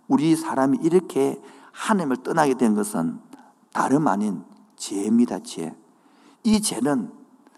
우리 0.06 0.36
사람이 0.36 0.78
이렇게 0.82 1.42
하나님을 1.72 2.18
떠나게 2.18 2.54
된 2.54 2.74
것은 2.74 3.18
다름 3.72 4.06
아닌 4.06 4.44
죄입니다, 4.76 5.40
죄. 5.40 5.76
이 6.44 6.60
죄는 6.60 7.12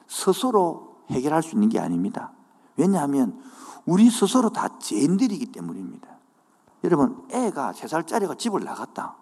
스스로 0.09 0.97
해결할 1.11 1.43
수 1.43 1.55
있는 1.55 1.69
게 1.69 1.79
아닙니다. 1.79 2.33
왜냐하면 2.77 3.39
우리 3.85 4.09
스스로 4.09 4.51
다 4.51 4.79
죄인들이기 4.79 5.53
때문입니다. 5.53 6.09
여러분, 6.85 7.23
애가 7.31 7.75
세살짜리가 7.75 8.37
집을 8.37 8.65
나갔다. 8.65 9.17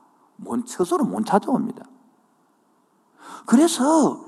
스스로 0.66 1.05
못 1.05 1.24
찾아옵니다. 1.24 1.85
그래서 3.46 4.24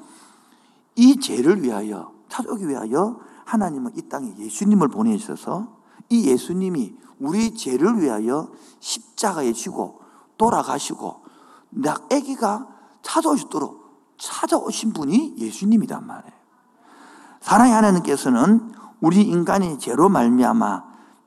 이 0.96 1.20
죄를 1.20 1.62
위하여, 1.62 2.12
찾아오기 2.28 2.66
위하여 2.66 3.20
하나님은 3.44 3.92
이 3.96 4.02
땅에 4.08 4.34
예수님을 4.36 4.88
보내셔서 4.88 5.75
이 6.08 6.28
예수님이 6.28 6.94
우리 7.18 7.54
죄를 7.54 8.00
위하여 8.00 8.50
십자가에 8.80 9.52
지고 9.52 10.00
돌아가시고 10.36 11.22
나 11.70 11.94
아기가 12.12 12.68
찾아오시도록 13.02 14.14
찾아오신 14.18 14.92
분이 14.92 15.36
예수님이란 15.38 16.06
말이에요. 16.06 16.36
사랑의 17.40 17.72
하나님께서는 17.72 18.72
우리 19.00 19.22
인간이 19.22 19.78
죄로 19.78 20.08
말미암아 20.08 20.84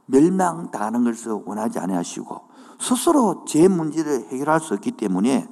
멸망당하는 0.07 1.03
것을 1.03 1.31
원하지 1.45 1.79
않으시고 1.79 2.49
스스로 2.79 3.45
죄 3.45 3.67
문제를 3.67 4.27
해결할 4.31 4.59
수 4.59 4.73
없기 4.73 4.91
때문에 4.91 5.47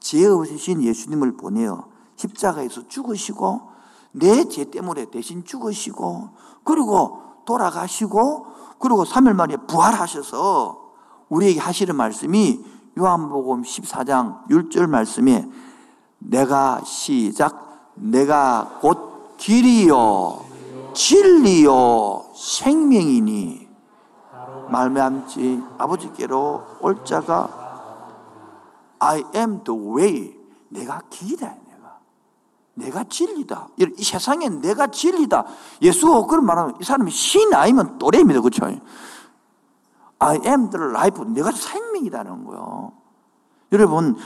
죄 0.00 0.26
없으신 0.26 0.82
예수님을 0.82 1.36
보내어 1.36 1.86
십자가에서 2.16 2.88
죽으시고 2.88 3.72
내 4.12 4.44
죄 4.44 4.70
때문에 4.70 5.06
대신 5.06 5.44
죽으시고 5.44 6.28
그리고 6.64 7.22
돌아가시고 7.46 8.46
그리고 8.82 9.04
3일 9.04 9.34
만에 9.34 9.56
부활하셔서 9.56 10.76
우리에게 11.28 11.60
하시는 11.60 11.94
말씀이 11.94 12.60
요한복음 12.98 13.62
14장 13.62 14.46
6절 14.48 14.88
말씀에 14.88 15.48
내가 16.18 16.82
시작 16.84 17.92
내가 17.94 18.78
곧 18.80 19.36
길이요 19.38 20.44
진리요 20.94 22.24
생명이니. 22.34 23.68
말미암지 24.68 25.62
아버지께로 25.78 26.64
올 26.80 27.04
자가 27.04 27.48
I 28.98 29.22
am 29.34 29.62
the 29.64 29.80
way. 29.80 30.34
내가 30.70 31.02
길이다 31.08 31.54
내가 32.74 33.04
진리다 33.04 33.68
이 33.76 34.02
세상에 34.02 34.48
내가 34.48 34.86
진리다 34.86 35.44
예수가 35.82 36.26
그런 36.26 36.46
말하면 36.46 36.76
이 36.80 36.84
사람이 36.84 37.10
신 37.10 37.52
아니면 37.54 37.98
또래입니다 37.98 38.40
그렇죠 38.40 38.64
I 40.18 40.40
am 40.46 40.70
the 40.70 40.88
life 40.90 41.24
내가 41.26 41.50
생명이라는 41.52 42.44
거요 42.44 42.92
여러분 43.72 44.16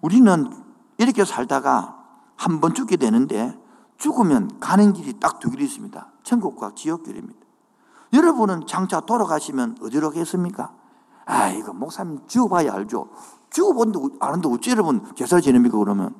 우리는 0.00 0.50
이렇게 0.98 1.24
살다가 1.24 1.96
한 2.36 2.60
번 2.60 2.72
죽게 2.74 2.96
되는데 2.96 3.58
죽으면 3.98 4.60
가는 4.60 4.92
길이 4.92 5.18
딱 5.18 5.40
두 5.40 5.50
길이 5.50 5.64
있습니다. 5.64 6.12
천국과 6.22 6.72
지옥길입니다. 6.76 7.40
여러분은 8.12 8.66
장차 8.68 9.00
돌아가시면 9.00 9.78
어디로 9.82 10.10
가겠습니까? 10.10 10.72
아, 11.26 11.48
이거 11.48 11.72
목사님 11.72 12.20
죽어봐야 12.28 12.72
알죠. 12.72 13.08
죽어본데 13.50 13.98
아는데 14.20 14.48
어찌 14.48 14.70
여러분 14.70 15.04
제사를 15.16 15.42
지냅니까, 15.42 15.78
그러면? 15.78 16.14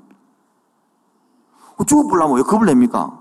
죽어보려면 1.87 2.37
왜 2.37 2.43
겁을 2.43 2.67
냅니까? 2.67 3.19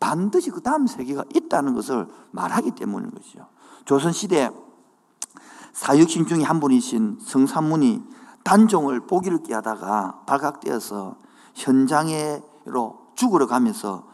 반드시 0.00 0.50
그 0.50 0.60
다음 0.60 0.86
세계가 0.86 1.24
있다는 1.34 1.74
것을 1.74 2.06
말하기 2.32 2.72
때문인 2.72 3.10
것이죠. 3.10 3.46
조선시대 3.84 4.50
사육신 5.72 6.26
중에 6.26 6.42
한 6.42 6.60
분이신 6.60 7.18
성삼문이 7.20 8.02
단종을 8.44 9.00
보기를 9.00 9.42
깨하다가 9.42 10.22
발각되어서 10.26 11.16
현장으로 11.54 13.06
죽으러 13.14 13.46
가면서 13.46 14.04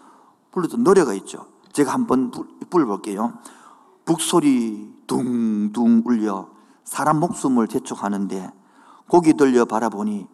불렀던 0.50 0.82
노래가 0.82 1.14
있죠. 1.14 1.46
제가 1.72 1.92
한번 1.92 2.30
불러볼게요. 2.70 3.34
북소리 4.04 4.92
둥둥 5.06 6.02
울려 6.04 6.48
사람 6.84 7.20
목숨을 7.20 7.68
재촉하는데 7.68 8.50
고기 9.08 9.34
들려 9.34 9.64
바라보니 9.64 10.26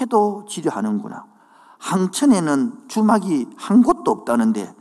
해도 0.00 0.44
지려하는구나. 0.48 1.24
항천에는 1.78 2.88
주막이 2.88 3.50
한 3.56 3.82
곳도 3.82 4.10
없다는데 4.10 4.74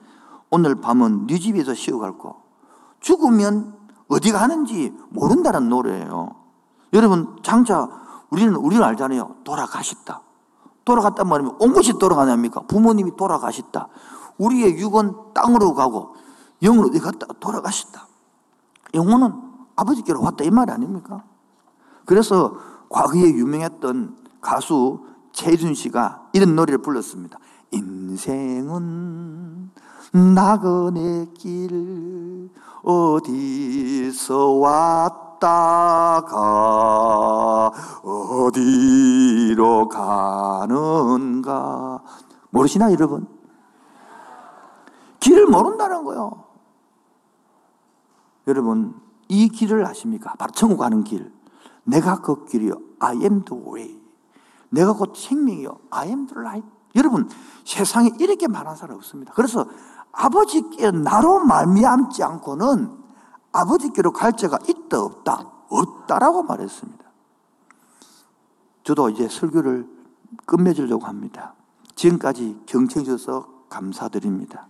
오늘 0.50 0.76
밤은 0.76 1.28
네 1.28 1.38
집에서 1.40 1.74
쉬어갈 1.74 2.18
거. 2.18 2.42
죽으면 3.00 3.76
어디 4.08 4.32
가는지 4.32 4.94
모른다는 5.10 5.70
노래예요. 5.70 6.36
여러분 6.94 7.38
장차 7.44 7.90
우리는 8.30 8.56
우리는 8.56 8.84
알잖아요. 8.84 9.38
돌아가셨다. 9.44 10.22
돌아갔단 10.86 11.28
말이면 11.28 11.58
온 11.60 11.74
곳이 11.74 11.94
돌아가냐니까 11.94 12.62
부모님이 12.62 13.16
돌아가셨다. 13.16 13.90
우리의 14.38 14.78
육은 14.78 15.34
땅으로 15.34 15.74
가고 15.74 16.16
영으로 16.62 16.88
어디 16.90 17.00
갔다 17.00 17.26
돌아가셨다. 17.40 18.08
영혼은 18.94 19.34
아버지께로 19.76 20.22
왔다 20.22 20.44
이말 20.44 20.70
아닙니까? 20.70 21.24
그래서 22.06 22.58
과거에 22.90 23.22
유명했던 23.22 24.16
가수 24.40 25.06
최준 25.34 25.74
씨가 25.74 26.25
이런 26.36 26.56
노래를 26.58 26.80
불렀습니다. 26.80 27.40
인생은 27.72 29.72
나그네 30.36 31.28
길 31.34 32.50
어디서 32.84 34.52
왔다가 34.52 35.52
어디로 38.04 39.88
가는가 39.88 42.04
모르시나 42.50 42.92
여러분? 42.92 43.26
길을 45.22 45.46
모른다는 45.46 46.04
거요. 46.04 46.44
여러분 48.48 49.00
이 49.30 49.48
길을 49.48 49.86
아십니까? 49.86 50.34
바로 50.34 50.52
천국 50.52 50.80
가는 50.80 51.06
길. 51.06 51.32
내가 51.86 52.20
그 52.20 52.44
길이요. 52.44 52.74
I 53.00 53.22
am 53.22 53.46
the 53.46 53.64
way. 53.66 54.05
내가 54.76 54.94
곧 54.94 55.16
생명이요. 55.16 55.80
I 55.90 56.10
am 56.10 56.28
the 56.28 56.40
light. 56.40 56.70
여러분 56.96 57.30
세상에 57.64 58.12
이렇게 58.20 58.48
말한 58.48 58.76
사람 58.76 58.98
없습니다. 58.98 59.34
그래서 59.34 59.66
아버지께 60.12 60.92
나로 60.92 61.40
말미암지 61.40 62.24
않고는 62.24 62.92
아버지께로 63.52 64.12
갈 64.12 64.34
자가 64.34 64.60
있다 64.68 65.02
없다 65.02 65.52
없다라고 65.70 66.44
말했습니다. 66.44 67.04
저도 68.84 69.10
이제 69.10 69.28
설교를 69.28 69.90
끝맺으려고 70.46 71.06
합니다. 71.06 71.56
지금까지 71.96 72.62
경청해 72.66 73.06
주셔서 73.06 73.48
감사드립니다. 73.70 74.68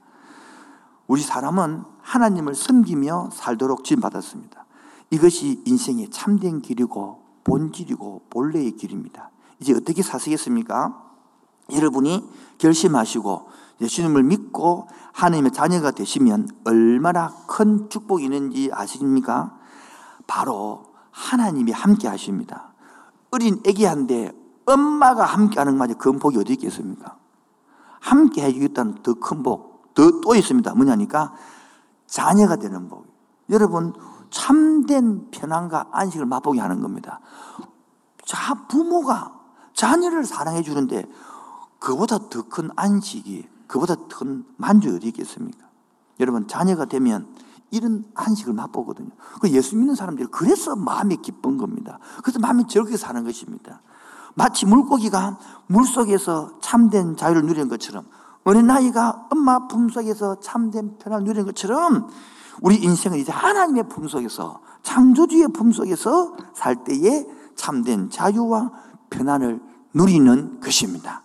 우리 1.08 1.22
사람은 1.22 1.84
하나님을 2.02 2.56
섬기며 2.56 3.30
살도록 3.34 3.84
지음받았습니다. 3.84 4.65
이것이 5.10 5.62
인생의 5.65 6.10
참된 6.10 6.62
길이고 6.62 7.24
본질이고 7.44 8.28
본래의 8.30 8.72
길입니다. 8.72 9.32
이제 9.60 9.74
어떻게 9.74 10.02
사시겠습니까? 10.02 11.02
여러분이 11.72 12.28
결심하시고 12.58 13.50
예수님을 13.82 14.24
믿고 14.24 14.88
하나님의 15.13 15.52
자녀가 15.52 15.91
되시면 15.91 16.50
얼마나 16.65 17.34
큰 17.48 17.89
축복이 17.89 18.24
있는지 18.24 18.70
아십니까? 18.74 19.58
바로 20.28 20.94
하나님이 21.12 21.72
함께 21.72 22.08
하십니다. 22.08 22.74
어린 23.32 23.62
애기한테 23.65 24.32
엄마가 24.65 25.26
함께 25.26 25.60
하는 25.60 25.74
것마저 25.74 25.96
그 25.96 26.12
복이 26.13 26.38
어디 26.38 26.54
있겠습니까? 26.54 27.18
함께 28.00 28.44
해주겠다는 28.44 29.04
더 29.04 29.15
큰 29.15 29.44
복, 29.44 29.94
더 29.94 30.22
또 30.22 30.36
있습니다. 30.36 30.74
뭐냐니까 30.74 31.34
자녀가 32.08 32.56
되는 32.56 32.88
복. 32.88 33.06
여러분, 33.50 33.94
참된 34.30 35.30
편안과 35.32 35.89
안식을 35.91 36.26
맛보게 36.26 36.60
하는 36.60 36.82
겁니다. 36.82 37.20
자, 38.26 38.56
부모가 38.68 39.34
자녀를 39.76 40.26
사랑해 40.26 40.64
주는데 40.64 41.06
그보다 41.80 42.18
더 42.30 42.44
큰 42.50 42.70
안식이, 42.76 43.48
그보다 43.68 43.96
큰 43.96 44.46
만족이 44.58 44.96
어디 44.96 45.08
있겠습니까? 45.10 45.68
여러분, 46.20 46.48
자녀가 46.48 46.86
되면 46.86 47.28
이런 47.72 48.06
안식을 48.16 48.54
맛보거든요. 48.54 49.10
그 49.42 49.50
예수 49.52 49.76
믿는 49.76 49.96
사람들이 49.96 50.28
그래서 50.32 50.76
마음이 50.76 51.18
기쁜 51.18 51.58
겁니다. 51.58 52.00
그래서 52.24 52.40
마음이 52.40 52.68
즐겁게 52.68 52.96
사는 52.98 53.24
것입니다. 53.24 53.82
마치 54.34 54.66
물고기가 54.66 55.38
물 55.68 55.86
속에서 55.86 56.60
참된 56.62 57.16
자유를 57.16 57.44
누리는 57.44 57.68
것처럼 57.68 58.06
어린아이가 58.44 59.28
엄마 59.32 59.68
품속에서 59.68 60.40
참된 60.40 60.98
편을 61.00 61.24
누리는 61.24 61.46
것처럼 61.46 62.10
우리 62.62 62.76
인생은 62.78 63.18
이제 63.18 63.32
하나님의 63.32 63.90
품속에서 63.90 64.62
창조주의 64.84 65.48
품속에서 65.50 66.36
살 66.54 66.84
때에 66.84 67.26
참된 67.56 68.10
자유와 68.10 68.72
편안을 69.15 69.62
누리는 69.93 70.60
것입니다. 70.60 71.21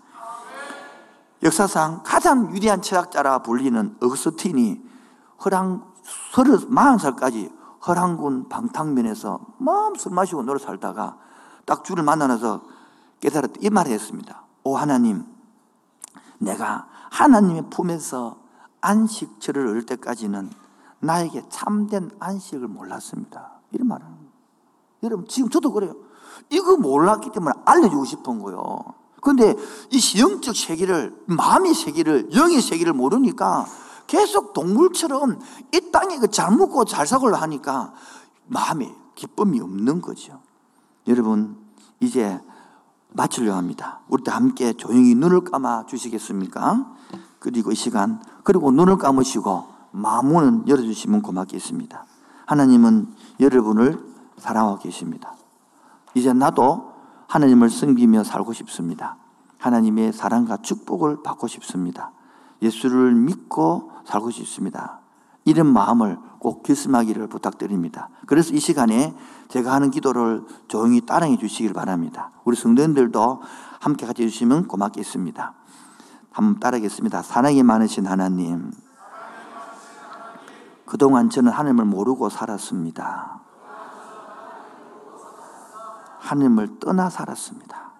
역사상 1.43 2.03
가장 2.05 2.55
위대한 2.55 2.83
철학자라 2.83 3.43
불리는 3.43 3.97
어거스틴이 4.01 4.83
허랑 5.45 5.91
서른 6.33 6.59
마흔 6.69 6.99
살까지 6.99 7.51
허랑군 7.87 8.49
방탕면에서 8.49 9.41
마술 9.59 10.13
마시고 10.13 10.43
노래 10.43 10.63
살다가 10.63 11.17
딱 11.65 11.85
주를 11.85 12.03
만나서 12.03 12.63
깨달았 13.21 13.51
이 13.61 13.71
말을 13.71 13.93
했습니다. 13.93 14.43
오 14.65 14.77
하나님, 14.77 15.25
내가 16.39 16.89
하나님의 17.11 17.71
품에서 17.71 18.39
안식처를 18.83 19.67
얻을 19.69 19.87
때까지는 19.87 20.51
나에게 21.01 21.45
참된 21.49 22.11
안식을 22.19 22.69
몰랐습니다. 22.69 23.53
이런 23.73 23.89
말을 23.89 24.07
여러분, 25.03 25.27
지금 25.27 25.49
저도 25.49 25.73
그래요. 25.73 25.95
이거 26.49 26.77
몰랐기 26.77 27.31
때문에 27.33 27.53
알려주고 27.65 28.05
싶은 28.05 28.41
거예요. 28.41 28.79
근데 29.21 29.55
이 29.91 30.19
영적 30.19 30.57
세계를, 30.57 31.15
마음의 31.27 31.75
세계를, 31.75 32.31
영의 32.35 32.61
세계를 32.61 32.93
모르니까 32.95 33.67
계속 34.07 34.55
동물처럼 34.55 35.39
이 35.73 35.91
땅에 35.93 36.19
그잘 36.19 36.57
먹고 36.57 36.85
잘 36.85 37.07
사고를 37.07 37.41
하니까 37.41 37.93
마음에 38.47 38.93
기쁨이 39.15 39.61
없는 39.61 40.01
거죠. 40.01 40.41
여러분, 41.07 41.57
이제 42.01 42.41
마치려 43.11 43.55
합니다. 43.55 44.01
우리 44.09 44.25
다 44.25 44.37
함께 44.37 44.73
조용히 44.73 45.15
눈을 45.15 45.45
감아 45.45 45.87
주시겠습니까? 45.87 46.97
그리고 47.39 47.73
이 47.73 47.75
시간, 47.75 48.23
그리고 48.43 48.71
눈을 48.71 48.97
감으시고 48.97 49.67
마음문은 49.93 50.69
열어주시면 50.69 51.23
고맙겠습니다. 51.23 52.05
하나님은 52.47 53.15
여러분을 53.41 54.03
사랑하고 54.39 54.79
계십니다. 54.79 55.35
이제 56.15 56.33
나도 56.33 56.93
하나님을 57.29 57.71
섬기며 57.71 58.25
살고 58.25 58.53
싶습니다. 58.55 59.17
하나님의 59.59 60.13
사랑과 60.13 60.57
축복을 60.57 61.23
받고 61.23 61.47
싶습니다. 61.47 62.13
예수를 62.63 63.15
믿고 63.15 63.93
살고 64.05 64.31
싶습니다. 64.31 65.01
이런 65.45 65.67
마음을 65.67 66.19
꼭 66.39 66.63
결심하기를 66.63 67.29
부탁드립니다. 67.29 68.09
그래서 68.27 68.53
이 68.55 68.61
시간에 68.61 69.15
제가 69.49 69.73
하는 69.73 69.91
기도를 69.91 70.45
조용히 70.69 71.01
따라해 71.01 71.37
주시길 71.37 71.73
바랍니다. 71.73 72.31
우리 72.45 72.57
성도님들도 72.57 73.41
함께 73.81 74.07
같이 74.07 74.23
해주시면 74.23 74.69
고맙겠습니다. 74.69 75.55
한번 76.33 76.61
따라하겠습니다. 76.61 77.23
사랑이 77.23 77.63
많으신 77.63 78.07
하나님. 78.07 78.71
그동안 80.85 81.31
저는 81.31 81.53
하나님을 81.53 81.85
모르고 81.85 82.29
살았습니다. 82.31 83.40
하나님을 86.21 86.79
떠나 86.79 87.11
살았습니다. 87.11 87.91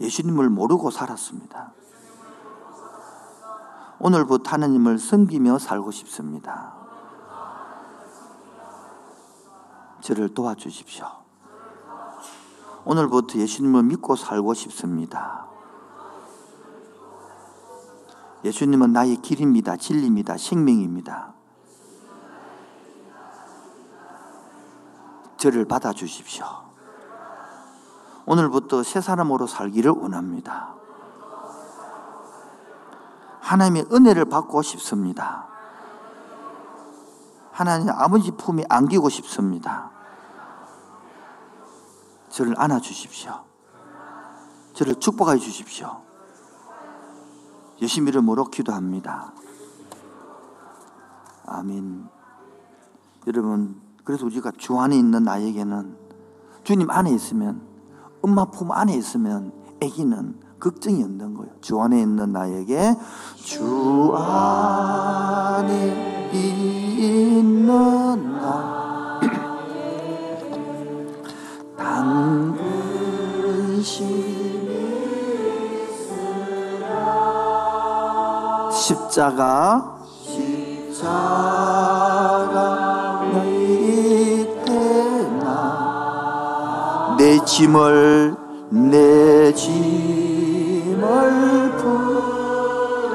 예수님을 0.00 0.48
모르고 0.48 0.90
살았습니다. 0.90 1.72
오늘부터 3.98 4.52
하나님을 4.52 4.98
섬기며 4.98 5.58
살고 5.58 5.90
싶습니다. 5.90 6.72
저를 10.00 10.32
도와주십시오. 10.32 11.06
오늘부터 12.86 13.38
예수님을 13.38 13.82
믿고 13.82 14.16
살고 14.16 14.54
싶습니다. 14.54 15.46
예수님은 18.42 18.92
나의 18.92 19.16
길입니다. 19.16 19.76
진리입니다. 19.76 20.38
생명입니다. 20.38 21.34
저를 25.40 25.64
받아주십시오. 25.64 26.44
오늘부터 28.26 28.82
새 28.82 29.00
사람으로 29.00 29.46
살기를 29.46 29.90
원합니다. 29.90 30.74
하나님의 33.40 33.86
은혜를 33.90 34.26
받고 34.26 34.60
싶습니다. 34.60 35.48
하나님 37.52 37.88
아버지 37.88 38.30
품에 38.32 38.64
안기고 38.68 39.08
싶습니다. 39.08 39.90
저를 42.28 42.54
안아주십시오. 42.58 43.42
저를 44.74 44.94
축복해 44.96 45.38
주십시오. 45.38 46.02
예수 47.80 48.00
이름으로 48.00 48.44
기도합니다. 48.44 49.32
아멘. 51.46 52.08
여러분, 53.26 53.89
그래서 54.10 54.26
우리가 54.26 54.50
주 54.58 54.76
안에 54.76 54.96
있는 54.96 55.22
나에게는 55.22 55.94
주님 56.64 56.90
안에 56.90 57.12
있으면, 57.12 57.60
엄마 58.22 58.44
품 58.46 58.72
안에 58.72 58.92
있으면 58.94 59.52
아기는 59.80 60.34
걱정이 60.58 61.00
없는 61.04 61.34
거예요. 61.34 61.52
주 61.60 61.80
안에 61.80 62.02
있는 62.02 62.32
나에게 62.32 62.96
주 63.36 64.12
안에 64.16 65.68
있는 66.32 68.32
나. 68.40 69.20
십자가. 78.74 80.00
십자가 80.24 81.60
짐을 87.50 88.36
내 88.70 89.52
짐을 89.52 91.00
풀어 91.78 93.10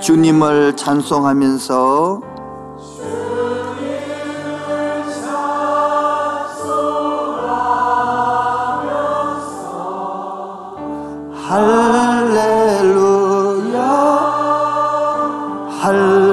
주님을 0.00 0.74
찬송하면서 0.74 2.22
할렐루야 11.48 13.08
할렐루야 15.82 16.27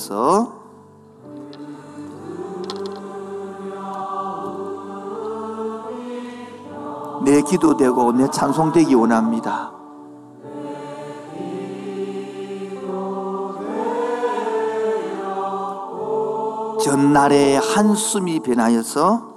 변하여서 0.00 0.52
내 7.22 7.42
기도되고 7.42 8.12
내 8.12 8.30
찬송되기 8.30 8.94
원합니다. 8.94 9.72
전날의 16.82 17.58
한숨이 17.58 18.40
변하여서 18.40 19.28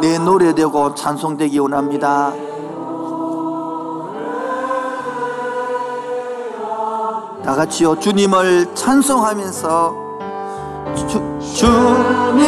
내 0.00 0.18
노래되고 0.18 0.94
찬송되기 0.94 1.58
원합니다. 1.58 2.49
같이요. 7.60 8.00
주님을 8.00 8.74
찬송하면서 8.74 9.94
주, 10.96 11.06
주님을 11.56 12.40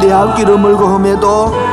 내 0.00 0.10
앞길을 0.10 0.58
물고 0.58 0.86
험해도 0.86 1.71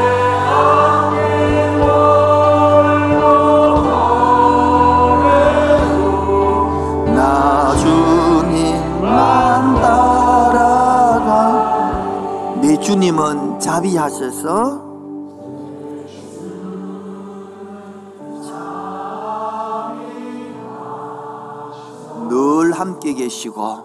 주님은 13.00 13.62
자비하셔서 13.62 14.90
늘 22.28 22.74
함께 22.74 23.14
계시고 23.14 23.78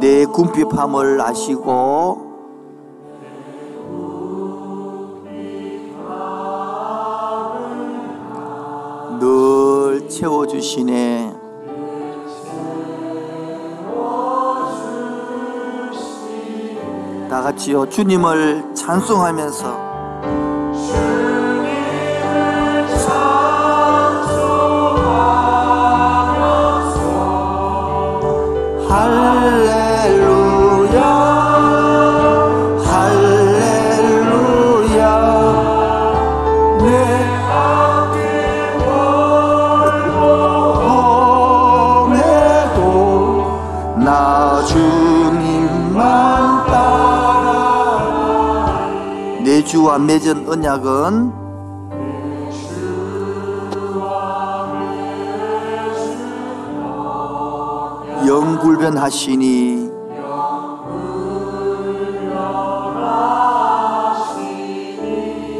내 0.00 0.24
궁핍함을 0.26 1.20
아시고 1.20 2.26
늘 9.20 10.08
채워주시네 10.08 11.27
다 17.58 17.64
같이요 17.64 17.88
주님을 17.88 18.72
찬송하면서 18.74 19.87
주와 49.98 50.06
맺은 50.06 50.48
언약은 50.48 51.32
영불변하시니 58.26 59.90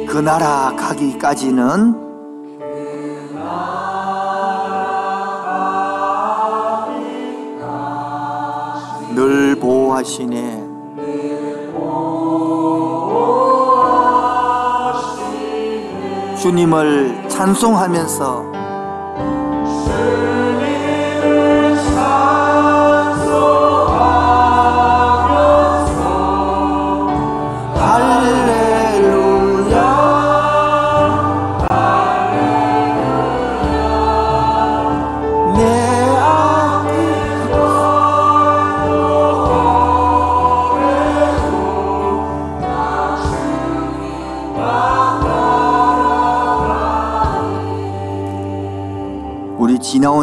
그 0.06 0.18
나라 0.18 0.74
가기까지는 0.76 2.06
늘 9.14 9.56
보호하시네 9.56 10.57
주님을 16.38 17.28
찬송하면서 17.28 18.47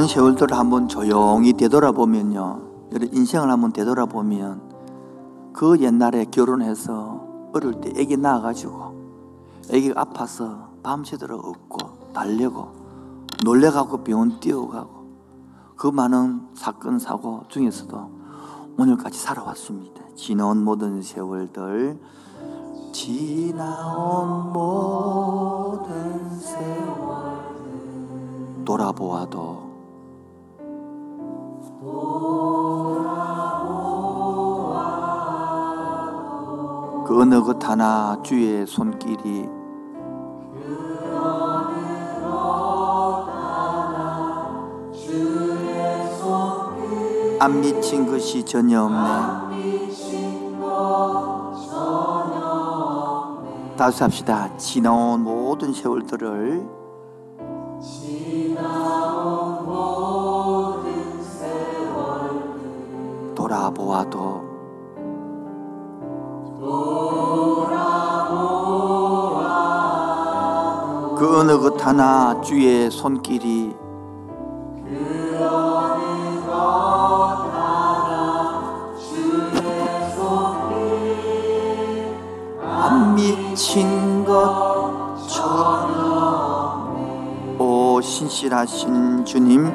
지나온 0.06 0.08
세월들을 0.08 0.56
한번 0.56 0.88
조용히 0.88 1.54
되돌아보면요. 1.54 2.62
인생을 3.12 3.50
한번 3.50 3.74
되돌아보면 3.74 4.62
그 5.52 5.80
옛날에 5.80 6.26
결혼해서 6.26 7.50
어릴 7.54 7.82
때 7.82 7.92
애기 7.96 8.16
낳아가지고 8.16 8.94
애기가 9.72 10.02
아파서 10.02 10.70
밤새도록 10.84 11.44
웃고 11.44 12.12
달래고 12.14 12.72
놀래가고 13.44 14.04
병원 14.04 14.40
뛰어가고 14.40 15.06
그 15.76 15.88
많은 15.88 16.50
사건 16.54 17.00
사고 17.00 17.44
중에서도 17.48 18.12
오늘까지 18.78 19.18
살아왔습니다. 19.18 20.04
지나온 20.16 20.64
모든 20.64 21.02
세월들 21.02 22.00
지나온 22.92 24.54
모든 24.54 26.30
세월 26.30 27.06
돌아보아도 28.66 29.65
그 37.06 37.22
어느 37.22 37.42
것 37.44 37.64
하나 37.64 38.18
주의 38.24 38.66
손길이 38.66 39.48
안 47.40 47.62
미친 47.62 48.08
것이 48.08 48.44
전혀 48.44 48.82
없네. 48.82 49.46
다시 53.78 54.04
합시다. 54.04 54.50
지나온 54.58 55.22
모든 55.22 55.74
세월들을 55.74 56.85
돌아보아도 63.56 64.44
그 71.18 71.40
어느 71.40 71.58
것 71.58 71.86
하나 71.86 72.42
주의 72.42 72.92
손길이 72.92 73.74
안 82.62 83.16
미친 83.16 84.26
것처럼. 84.26 85.56
오 87.58 88.02
신실하신 88.02 89.24
주님 89.24 89.74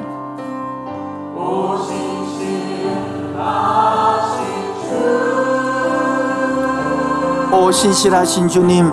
오 7.51 7.71
신실하신 7.71 8.47
주님. 8.47 8.91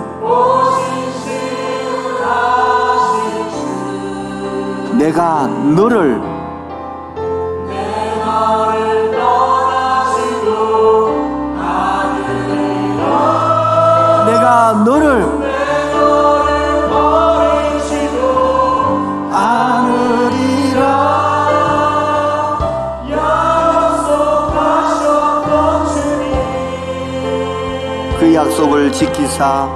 내가 4.97 5.47
너를 5.47 6.21
내가 14.25 14.73
너를 14.85 15.38
약속을 28.59 28.91
지키사 28.91 29.69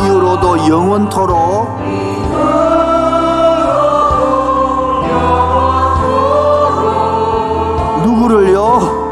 이후로도 0.00 0.68
영원토록 0.68 1.78
누구를요? 8.04 9.08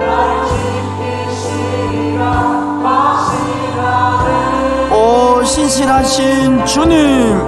오 4.92 5.42
신실하신 5.42 6.64
주님 6.64 7.45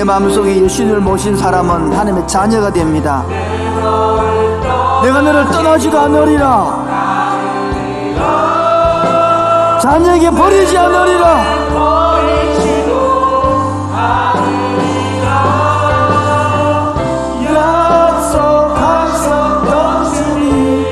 내 0.00 0.04
마음속에 0.04 0.62
예수님을 0.62 1.00
모신 1.00 1.36
사람은 1.36 1.92
하나님의 1.92 2.26
자녀가 2.26 2.72
됩니다. 2.72 3.22
내가 5.02 5.20
너를 5.20 5.44
떠나지도 5.50 6.00
않으리라. 6.00 6.86
자녀에게 9.82 10.30
버리지 10.30 10.78
않으리라. 10.78 11.44
주님. 20.14 20.86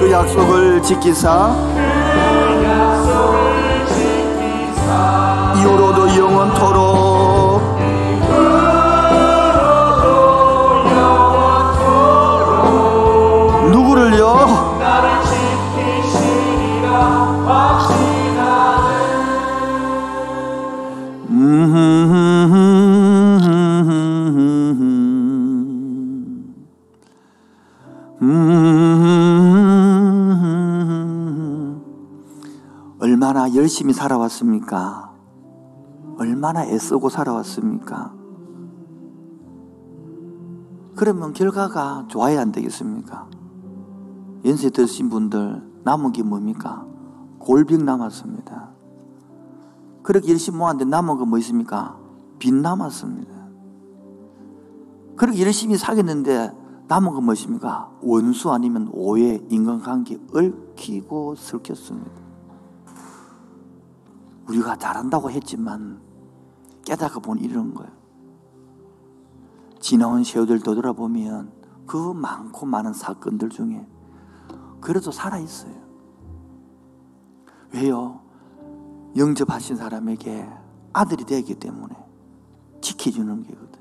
그 0.00 0.10
약속을 0.10 0.82
지키사. 0.82 1.54
이후로도 5.58 6.16
영원토록 6.16 6.77
열심히 33.78 33.94
살아왔습니까? 33.94 35.14
얼마나 36.18 36.66
애쓰고 36.66 37.10
살아왔습니까? 37.10 38.12
그러면 40.96 41.32
결과가 41.32 42.06
좋아야 42.08 42.40
안 42.40 42.50
되겠습니까? 42.50 43.28
연세 44.44 44.70
드신 44.70 45.10
분들 45.10 45.62
남은 45.84 46.10
게 46.10 46.24
뭡니까? 46.24 46.88
골병 47.38 47.84
남았습니다. 47.84 48.70
그렇게 50.02 50.32
열심히 50.32 50.58
모았는데 50.58 50.90
남은 50.90 51.16
거뭐 51.16 51.38
있습니까? 51.38 51.96
빚 52.40 52.52
남았습니다. 52.52 53.32
그렇게 55.14 55.40
열심히 55.40 55.76
사겠는데 55.76 56.50
남은 56.88 57.12
거 57.12 57.20
무엇입니까? 57.20 57.92
원수 58.02 58.50
아니면 58.50 58.88
오해, 58.92 59.40
인간관계 59.48 60.18
얽히고 60.34 61.36
슬켰습니다. 61.36 62.17
우리가 64.48 64.76
잘한다고 64.76 65.30
했지만 65.30 66.00
깨닫고 66.84 67.20
보니 67.20 67.42
이런 67.42 67.74
거예요. 67.74 67.92
지나온 69.80 70.24
세월들 70.24 70.60
되돌아보면 70.60 71.52
그 71.86 71.96
많고 72.12 72.66
많은 72.66 72.92
사건들 72.92 73.50
중에 73.50 73.86
그래도 74.80 75.10
살아있어요. 75.10 75.74
왜요? 77.72 78.20
영접하신 79.16 79.76
사람에게 79.76 80.48
아들이 80.92 81.24
되기 81.24 81.54
때문에 81.54 81.94
지켜주는 82.80 83.42
게거든. 83.42 83.80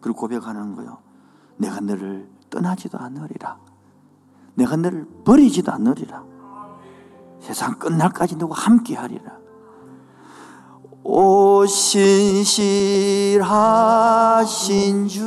그리고 0.00 0.20
고백하는 0.20 0.74
거요. 0.74 0.98
내가 1.56 1.80
너를 1.80 2.28
떠나지도 2.50 2.98
않으리라. 2.98 3.58
내가 4.54 4.76
너를 4.76 5.06
버리지도 5.24 5.72
않으리라. 5.72 6.24
세상 7.40 7.78
끝날까지 7.78 8.36
너와 8.36 8.54
함께 8.56 8.94
하리라. 8.96 9.35
오 11.08 11.64
신실하신 11.64 13.46
주, 15.06 15.22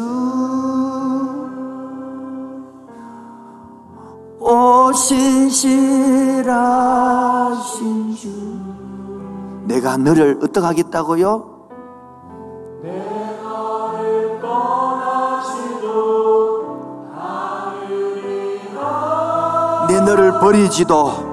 오 4.42 4.92
신실하신 4.92 6.46
주, 8.14 8.28
내가 9.64 9.96
너를 9.96 10.38
어떻게 10.44 10.60
하겠다고요? 10.60 11.46
내 19.88 20.02
너를 20.02 20.40
버리지도 20.42 21.29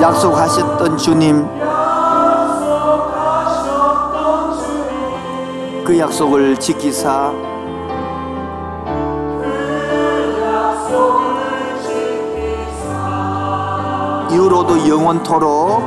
약속하셨던 0.00 0.98
주님 0.98 1.48
그 5.84 5.98
약속을 5.98 6.58
지키사 6.58 7.32
이후로도 14.30 14.86
영원토록 14.86 15.82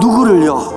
누구를요? 0.00 0.75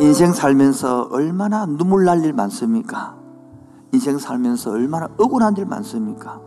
인생 0.00 0.32
살면서 0.32 1.08
얼마나 1.10 1.66
눈물 1.66 2.04
날 2.04 2.24
일 2.24 2.32
많습니까? 2.32 3.18
인생 3.92 4.18
살면서 4.18 4.70
얼마나 4.70 5.08
억울한 5.18 5.56
일 5.58 5.66
많습니까? 5.66 6.40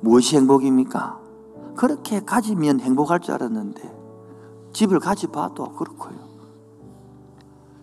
무엇이 0.00 0.36
행복입니까? 0.36 1.20
그렇게 1.76 2.20
가지면 2.24 2.80
행복할 2.80 3.20
줄 3.20 3.34
알았는데 3.34 3.94
집을 4.72 5.00
가져봐도 5.00 5.72
그렇고요. 5.72 6.16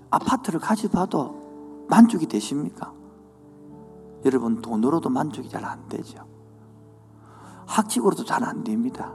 아파트를 0.09 0.59
가져봐도 0.59 1.85
만족이 1.89 2.25
되십니까? 2.27 2.91
여러분 4.25 4.61
돈으로도 4.61 5.09
만족이 5.09 5.49
잘 5.49 5.63
안 5.65 5.87
되죠. 5.87 6.25
학식으로도 7.67 8.25
잘 8.25 8.43
안 8.43 8.63
됩니다. 8.63 9.13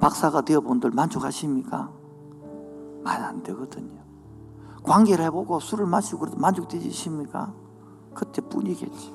박사가 0.00 0.42
되어본 0.42 0.78
들 0.80 0.90
만족하십니까? 0.92 1.90
많이 3.02 3.24
안 3.24 3.42
되거든요. 3.42 4.05
관계를 4.86 5.24
해보고 5.26 5.60
술을 5.60 5.86
마시고 5.86 6.20
그래도 6.20 6.36
만족되십니까? 6.38 7.52
그때 8.14 8.40
뿐이겠지. 8.42 9.14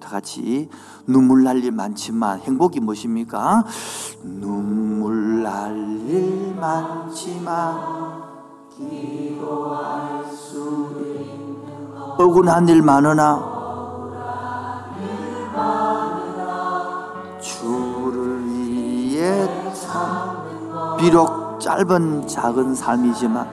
다 0.00 0.10
같이 0.10 0.68
눈물 1.06 1.44
날 1.44 1.58
일 1.62 1.70
많지만 1.72 2.40
행복이 2.40 2.80
무엇입니까? 2.80 3.64
눈물 4.22 5.42
날 5.42 5.74
일 6.08 6.54
많지만 6.60 7.78
기도할 8.76 10.24
수 10.26 10.90
있는 11.00 11.96
억울한 12.18 12.68
일 12.68 12.82
많으나 12.82 13.54
주를 17.40 18.44
위해 18.46 19.48
참 19.74 20.96
비록 20.98 21.58
짧은 21.60 22.26
작은 22.26 22.74
삶이지만 22.74 23.48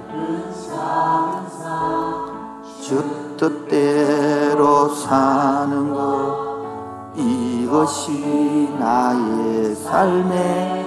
주 2.92 3.02
뜻대로 3.38 4.90
사는 4.90 5.94
것 5.94 7.14
이것이 7.16 8.70
나의 8.78 9.74
삶의 9.76 10.86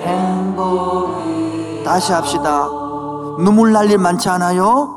행복 0.00 1.22
다시 1.84 2.12
합시다 2.12 2.66
눈물 3.38 3.72
날일 3.72 3.98
많지 3.98 4.28
않아요? 4.28 4.95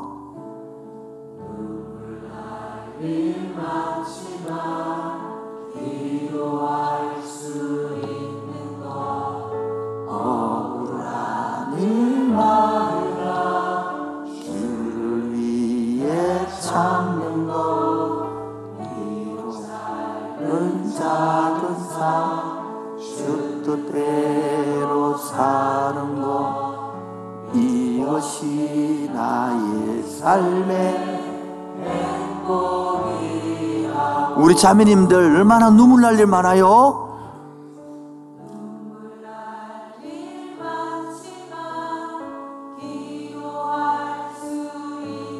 자매님들 34.70 35.16
얼마나 35.16 35.68
눈물 35.68 36.00
날 36.00 36.16
일 36.16 36.26
많아요? 36.26 37.08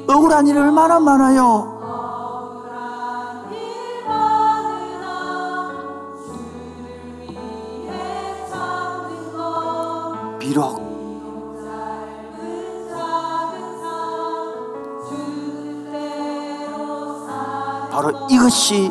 억울한 0.09 0.49
일 0.49 0.59
얼마나 0.59 0.99
많아요? 0.99 1.79
비록 10.41 10.91
바로 17.93 18.13
이것이 18.29 18.91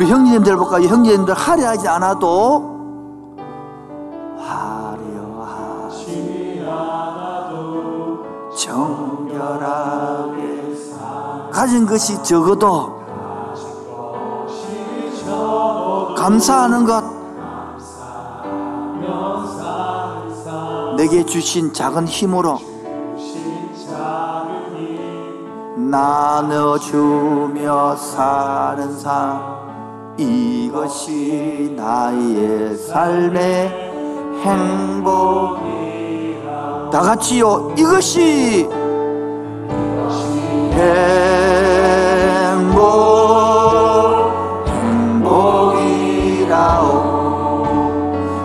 우리 0.00 0.08
형제님들 0.08 0.56
볼까요? 0.56 0.88
형제님들 0.88 1.34
화려하지 1.34 1.86
않아도 1.86 2.80
화려하지. 4.38 6.06
않아도 6.66 8.24
정결하게 8.56 10.40
가진 11.52 11.84
것이 11.84 12.22
적어도 12.22 12.98
감사하는 16.16 16.86
것. 16.86 17.04
내게 20.96 21.26
주신 21.26 21.74
작은 21.74 22.08
힘으로 22.08 22.58
나눠주며 25.76 26.56
사는 27.96 28.98
삶 28.98 29.69
이것이 30.20 31.72
나의 31.74 32.76
삶의 32.76 33.70
행복 34.44 35.58
다 36.92 37.00
같이요. 37.00 37.72
이것이 37.78 38.68
행복 42.32 42.80
행복이라오. 46.42 46.84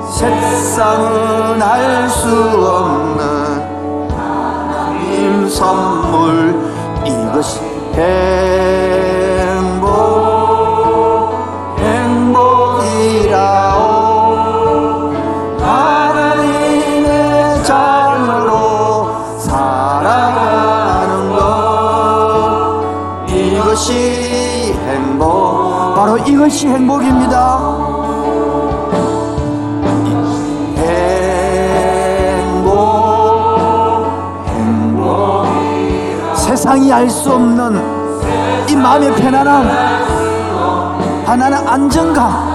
세상은 0.09 1.61
알 1.61 2.07
수 2.09 2.29
없는 2.29 3.19
하나님 4.15 5.49
선물. 5.49 6.55
이것이 7.05 7.59
행복 7.93 8.24
이것이 26.55 26.67
행복입니다. 26.69 27.57
행복 32.37 32.77
행복. 34.47 35.45
세상이 36.37 36.93
알 36.93 37.09
수 37.09 37.33
없는 37.33 37.75
이 38.69 38.75
마음의 38.75 39.15
편안함 39.15 39.67
하나는 41.25 41.67
안정감 41.67 42.54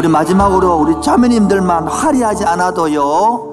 우리 0.00 0.08
마지막으로 0.08 0.76
우리 0.76 0.98
자매님들만 1.02 1.86
화려하지 1.86 2.46
않아도요. 2.46 3.50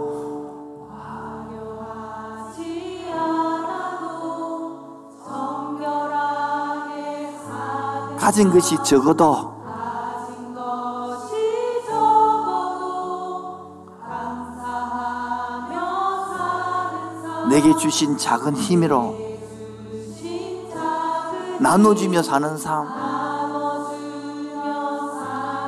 가진 8.17 8.49
것이 8.49 8.81
적어도 8.81 9.57
내게 17.49 17.75
주신 17.75 18.17
작은 18.17 18.55
힘으로 18.55 19.17
나눠주며 21.59 22.23
사는 22.23 22.57
삶 22.57 23.06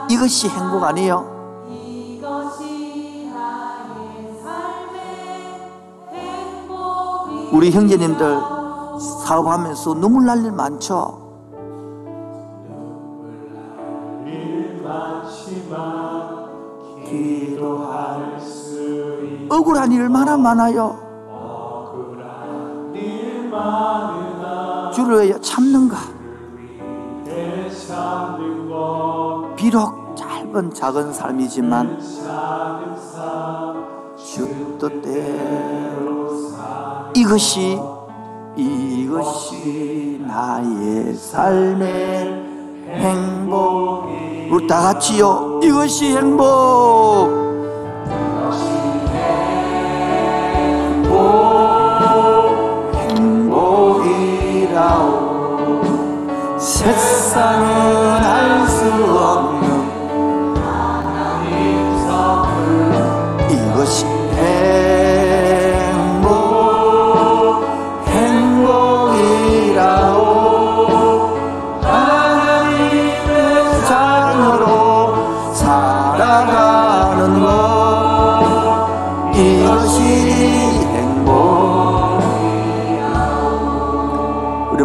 이것이 0.10 0.50
행복 0.50 0.84
아니에요? 0.84 1.38
우리 7.52 7.72
형제님들 7.72 8.40
사업하면서 9.26 9.94
눈물 9.96 10.26
날 10.26 10.44
일 10.44 10.52
많죠? 10.52 11.28
억울한 19.50 19.92
일 19.92 20.02
얼마나 20.02 20.38
많아요? 20.38 20.98
주를 24.94 25.40
참는가? 25.42 25.98
비록 29.56 29.99
짧은 30.50 30.74
작은 30.74 31.14
삶이지만 31.14 32.00
주 34.18 34.78
뜻대로 34.80 36.30
이것이 37.16 37.80
이것이 38.56 40.24
나의 40.28 41.14
삶의 41.14 42.46
행복 42.88 44.10
우리 44.52 44.66
다 44.66 44.82
같이요. 44.82 45.60
이것이 45.64 46.18
행복. 46.18 47.50
세상은 56.58 58.24
알 58.24 58.68
수 58.68 58.86
없는 59.18 59.59
선물 63.86 64.36
이 64.36 65.29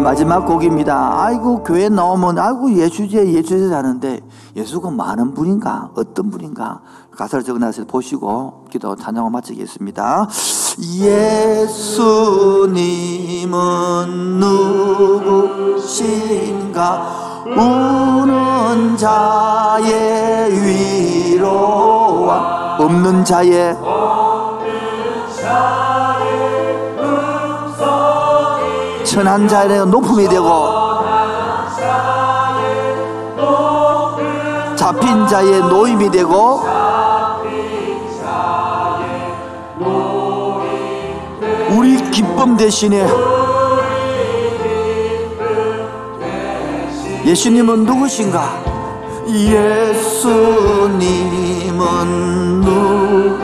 마지막 0.05 0.45
곡입니다. 0.45 1.23
아이고 1.23 1.63
교회 1.63 1.89
나오면 1.89 2.37
아이고 2.37 2.71
예수제 2.71 3.33
예수제 3.33 3.73
하는데 3.73 4.19
예수가 4.55 4.91
많은 4.91 5.33
분인가 5.33 5.89
어떤 5.95 6.29
분인가 6.29 6.81
가사를 7.17 7.43
적어놔서 7.43 7.85
보시고 7.85 8.65
기도 8.69 8.95
찬양을 8.95 9.31
마치겠습니다. 9.31 10.27
예수님은 10.77 11.97
누구신가 15.67 16.25
우는 17.47 18.97
자의 18.97 20.53
위로와 21.33 22.77
없는 22.79 23.25
자의 23.25 23.75
선한 29.15 29.47
자의 29.47 29.85
높음이 29.87 30.27
되고 30.27 30.43
잡힌 34.75 35.25
자의 35.25 35.61
노임이 35.61 36.11
되고 36.11 36.61
우리 41.69 42.11
기쁨 42.11 42.57
대신에 42.57 43.07
예수님은 47.23 47.85
누구신가? 47.85 48.65
예수님은 49.29 50.65
누 52.59 53.39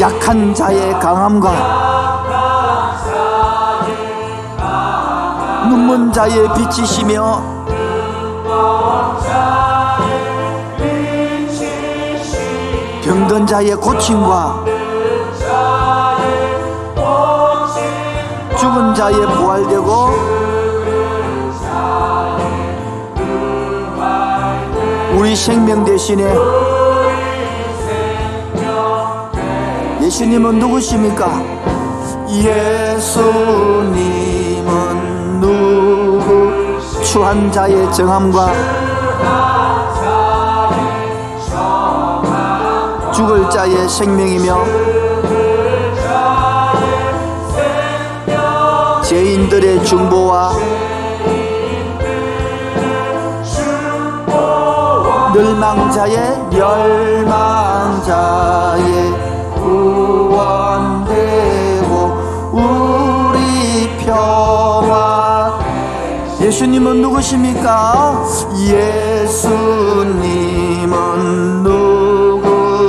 약한 0.00 0.54
자의 0.54 0.92
강함과 0.94 2.17
눈먼 5.68 6.12
자의 6.12 6.48
빛이시며 6.54 7.58
병든 13.02 13.46
자의 13.46 13.74
고침과 13.74 14.64
죽은 18.58 18.94
자의 18.94 19.14
부활되고 19.14 20.38
우리 25.16 25.36
생명 25.36 25.84
대신에 25.84 26.24
예수님은 30.02 30.58
누구십니까? 30.58 31.42
예수님은 32.30 33.88
누구 35.40 36.78
추한 37.04 37.50
자의 37.52 37.92
정함과 37.92 38.52
죽을 43.12 43.48
자의 43.50 43.88
생명이며 43.88 44.64
죄인들의 49.02 49.84
중보와 49.84 50.52
멸망자의 55.34 56.46
멸망자의 56.50 57.98
예수님은 66.78 67.02
누구십니까? 67.02 68.22
예수님은 68.56 70.14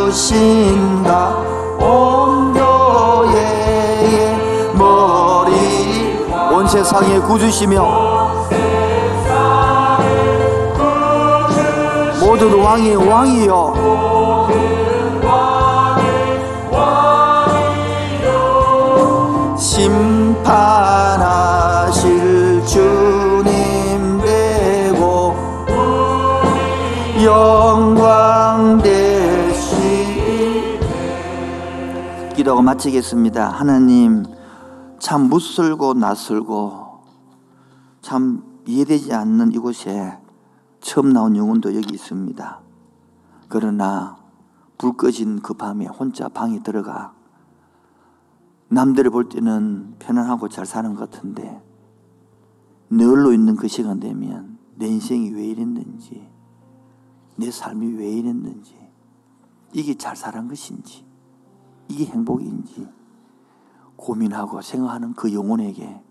누구신가? 0.05 1.37
온 1.79 2.53
교회의 2.53 4.37
머리 4.75 6.23
온 6.53 6.67
세상의 6.67 7.19
구주시며 7.21 7.81
모든 12.19 12.59
왕이 12.59 12.93
왕이요 12.93 13.73
심판하 19.57 21.58
기도하고 32.49 32.61
마치겠습니다 32.61 33.49
하나님 33.49 34.25
참 34.97 35.29
무슬고 35.29 35.93
낯설고 35.93 37.03
참 38.01 38.43
이해되지 38.65 39.13
않는 39.13 39.51
이곳에 39.51 40.17
처음 40.79 41.13
나온 41.13 41.35
영혼도 41.35 41.75
여기 41.75 41.93
있습니다. 41.93 42.59
그러나 43.49 44.17
불 44.77 44.97
꺼진 44.97 45.41
그 45.41 45.53
밤에 45.53 45.85
혼자 45.85 46.27
방에 46.27 46.61
들어가 46.63 47.13
남들을 48.69 49.11
볼 49.11 49.29
때는 49.29 49.95
편안하고 49.99 50.49
잘 50.49 50.65
사는 50.65 50.95
것 50.95 51.09
같은데 51.09 51.61
널로 52.89 53.33
있는 53.33 53.55
그 53.55 53.67
시간 53.67 53.99
되면 53.99 54.57
내 54.75 54.87
인생이 54.87 55.31
왜 55.31 55.45
이랬는지 55.45 56.27
내 57.35 57.51
삶이 57.51 57.93
왜 57.93 58.09
이랬는지 58.11 58.75
이게 59.73 59.93
잘 59.95 60.15
살은 60.15 60.47
것인지 60.47 61.08
이게 61.89 62.05
행복인지 62.05 62.87
고민하고 63.97 64.61
생각하는 64.61 65.13
그 65.13 65.33
영혼에게 65.33 66.01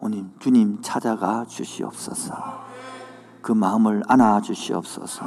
오늘 0.00 0.24
주님 0.40 0.80
찾아가 0.82 1.44
주시옵소서. 1.44 2.34
그 3.40 3.52
마음을 3.52 4.02
안아 4.08 4.40
주시옵소서. 4.40 5.24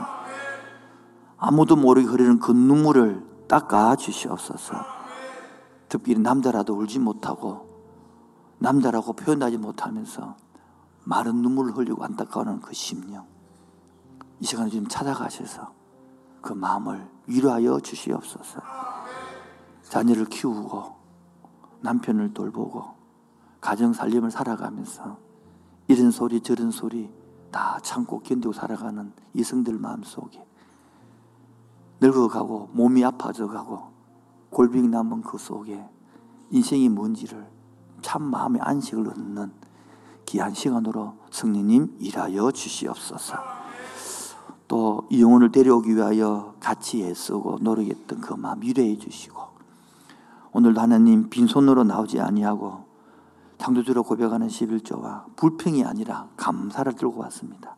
아무도 1.38 1.76
모르게 1.76 2.08
흐르는 2.08 2.40
그 2.40 2.52
눈물을 2.52 3.24
닦아 3.48 3.96
주시옵소서. 3.96 4.74
특별히 5.88 6.20
남자라도 6.20 6.74
울지 6.74 7.00
못하고 7.00 7.70
남자라고 8.58 9.14
표현하지 9.14 9.58
못하면서 9.58 10.36
마른 11.04 11.36
눈물을 11.42 11.78
흘리고 11.78 12.04
안타까워하는 12.04 12.62
그 12.62 12.74
심령. 12.74 13.26
이 14.40 14.46
시간에 14.46 14.70
좀 14.70 14.88
찾아가셔서 14.88 15.72
그 16.42 16.54
마음을 16.54 17.08
위로하여 17.28 17.80
주시옵소서. 17.80 18.60
자녀를 19.96 20.26
키우고 20.26 20.94
남편을 21.80 22.34
돌보고 22.34 22.84
가정 23.62 23.94
살림을 23.94 24.30
살아가면서 24.30 25.18
이런 25.88 26.12
소리 26.12 26.42
저런 26.42 26.70
소리 26.70 27.10
다 27.50 27.80
참고 27.82 28.20
견디고 28.20 28.52
살아가는 28.52 29.14
이성들 29.34 29.80
마음속에 29.80 30.46
늙어가고 32.02 32.72
몸이 32.74 33.06
아파져가고 33.06 33.84
골병이 34.50 34.90
남은 34.90 35.22
그 35.22 35.38
속에 35.38 35.82
인생이 36.52 36.90
뭔지를 36.90 37.50
참 38.02 38.24
마음의 38.24 38.60
안식을 38.64 39.08
얻는 39.08 39.54
귀한 40.26 40.54
시간으로 40.54 41.14
성령님 41.32 41.96
일하여 42.00 42.52
주시옵소서. 42.52 43.38
또 44.68 45.06
이 45.10 45.22
영혼을 45.22 45.54
데려오기 45.54 45.96
위하여 45.96 46.54
같이 46.60 47.02
애쓰고 47.06 47.60
노력했던 47.62 48.20
그 48.20 48.34
마음 48.34 48.62
위로해 48.62 48.98
주시고 48.98 49.55
오늘도 50.56 50.80
하나님 50.80 51.30
빈손으로 51.30 51.84
나오지 51.84 52.22
아니하고 52.22 52.86
창조주로 53.58 54.04
고백하는 54.04 54.48
11조와 54.48 55.36
불평이 55.36 55.84
아니라 55.84 56.30
감사를 56.38 56.94
들고 56.94 57.20
왔습니다. 57.24 57.76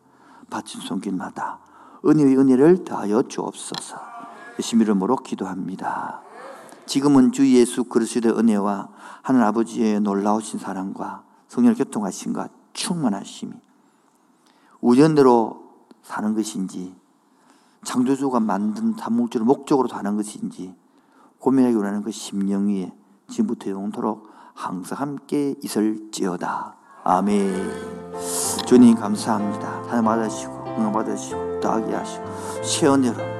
바친 0.48 0.80
손길마다 0.82 1.58
은혜의 2.06 2.38
은혜를 2.38 2.84
더하여 2.84 3.22
주옵소서. 3.22 3.96
예수 4.60 4.76
이름으로 4.76 5.16
기도합니다. 5.16 6.20
지금은 6.86 7.32
주 7.32 7.52
예수 7.52 7.82
그리스도의 7.82 8.38
은혜와 8.38 8.90
하늘 9.22 9.42
아버지의 9.42 9.98
놀라우신 10.00 10.60
사랑과 10.60 11.24
성령을 11.48 11.74
교통하신과 11.74 12.48
충만하심이 12.74 13.54
우연대로 14.82 15.64
사는 16.04 16.32
것인지 16.32 16.94
창조주가 17.82 18.38
만든 18.38 18.94
단목적으로 18.94 19.46
목적으로 19.46 19.88
사는 19.88 20.14
것인지 20.14 20.76
고민하기 21.38 21.76
원하는 21.76 22.02
그 22.02 22.10
심령 22.10 22.68
위에 22.68 22.92
지금부터 23.28 23.70
영토록 23.70 24.28
항상 24.54 24.98
함께 24.98 25.54
있을지어다. 25.62 26.76
아멘. 27.04 27.54
주님 28.66 28.94
감사합니다. 28.96 29.82
하나 29.88 30.02
받으시고 30.02 30.64
응답 30.76 30.92
받으시고 30.92 31.60
더하게 31.60 31.94
하시고 31.94 32.24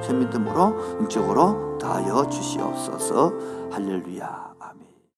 전 0.01 0.19
믿음으로 0.19 0.97
영적으로 0.99 1.77
다하여 1.77 2.27
주시옵소서. 2.29 3.33
할렐루야. 3.71 4.48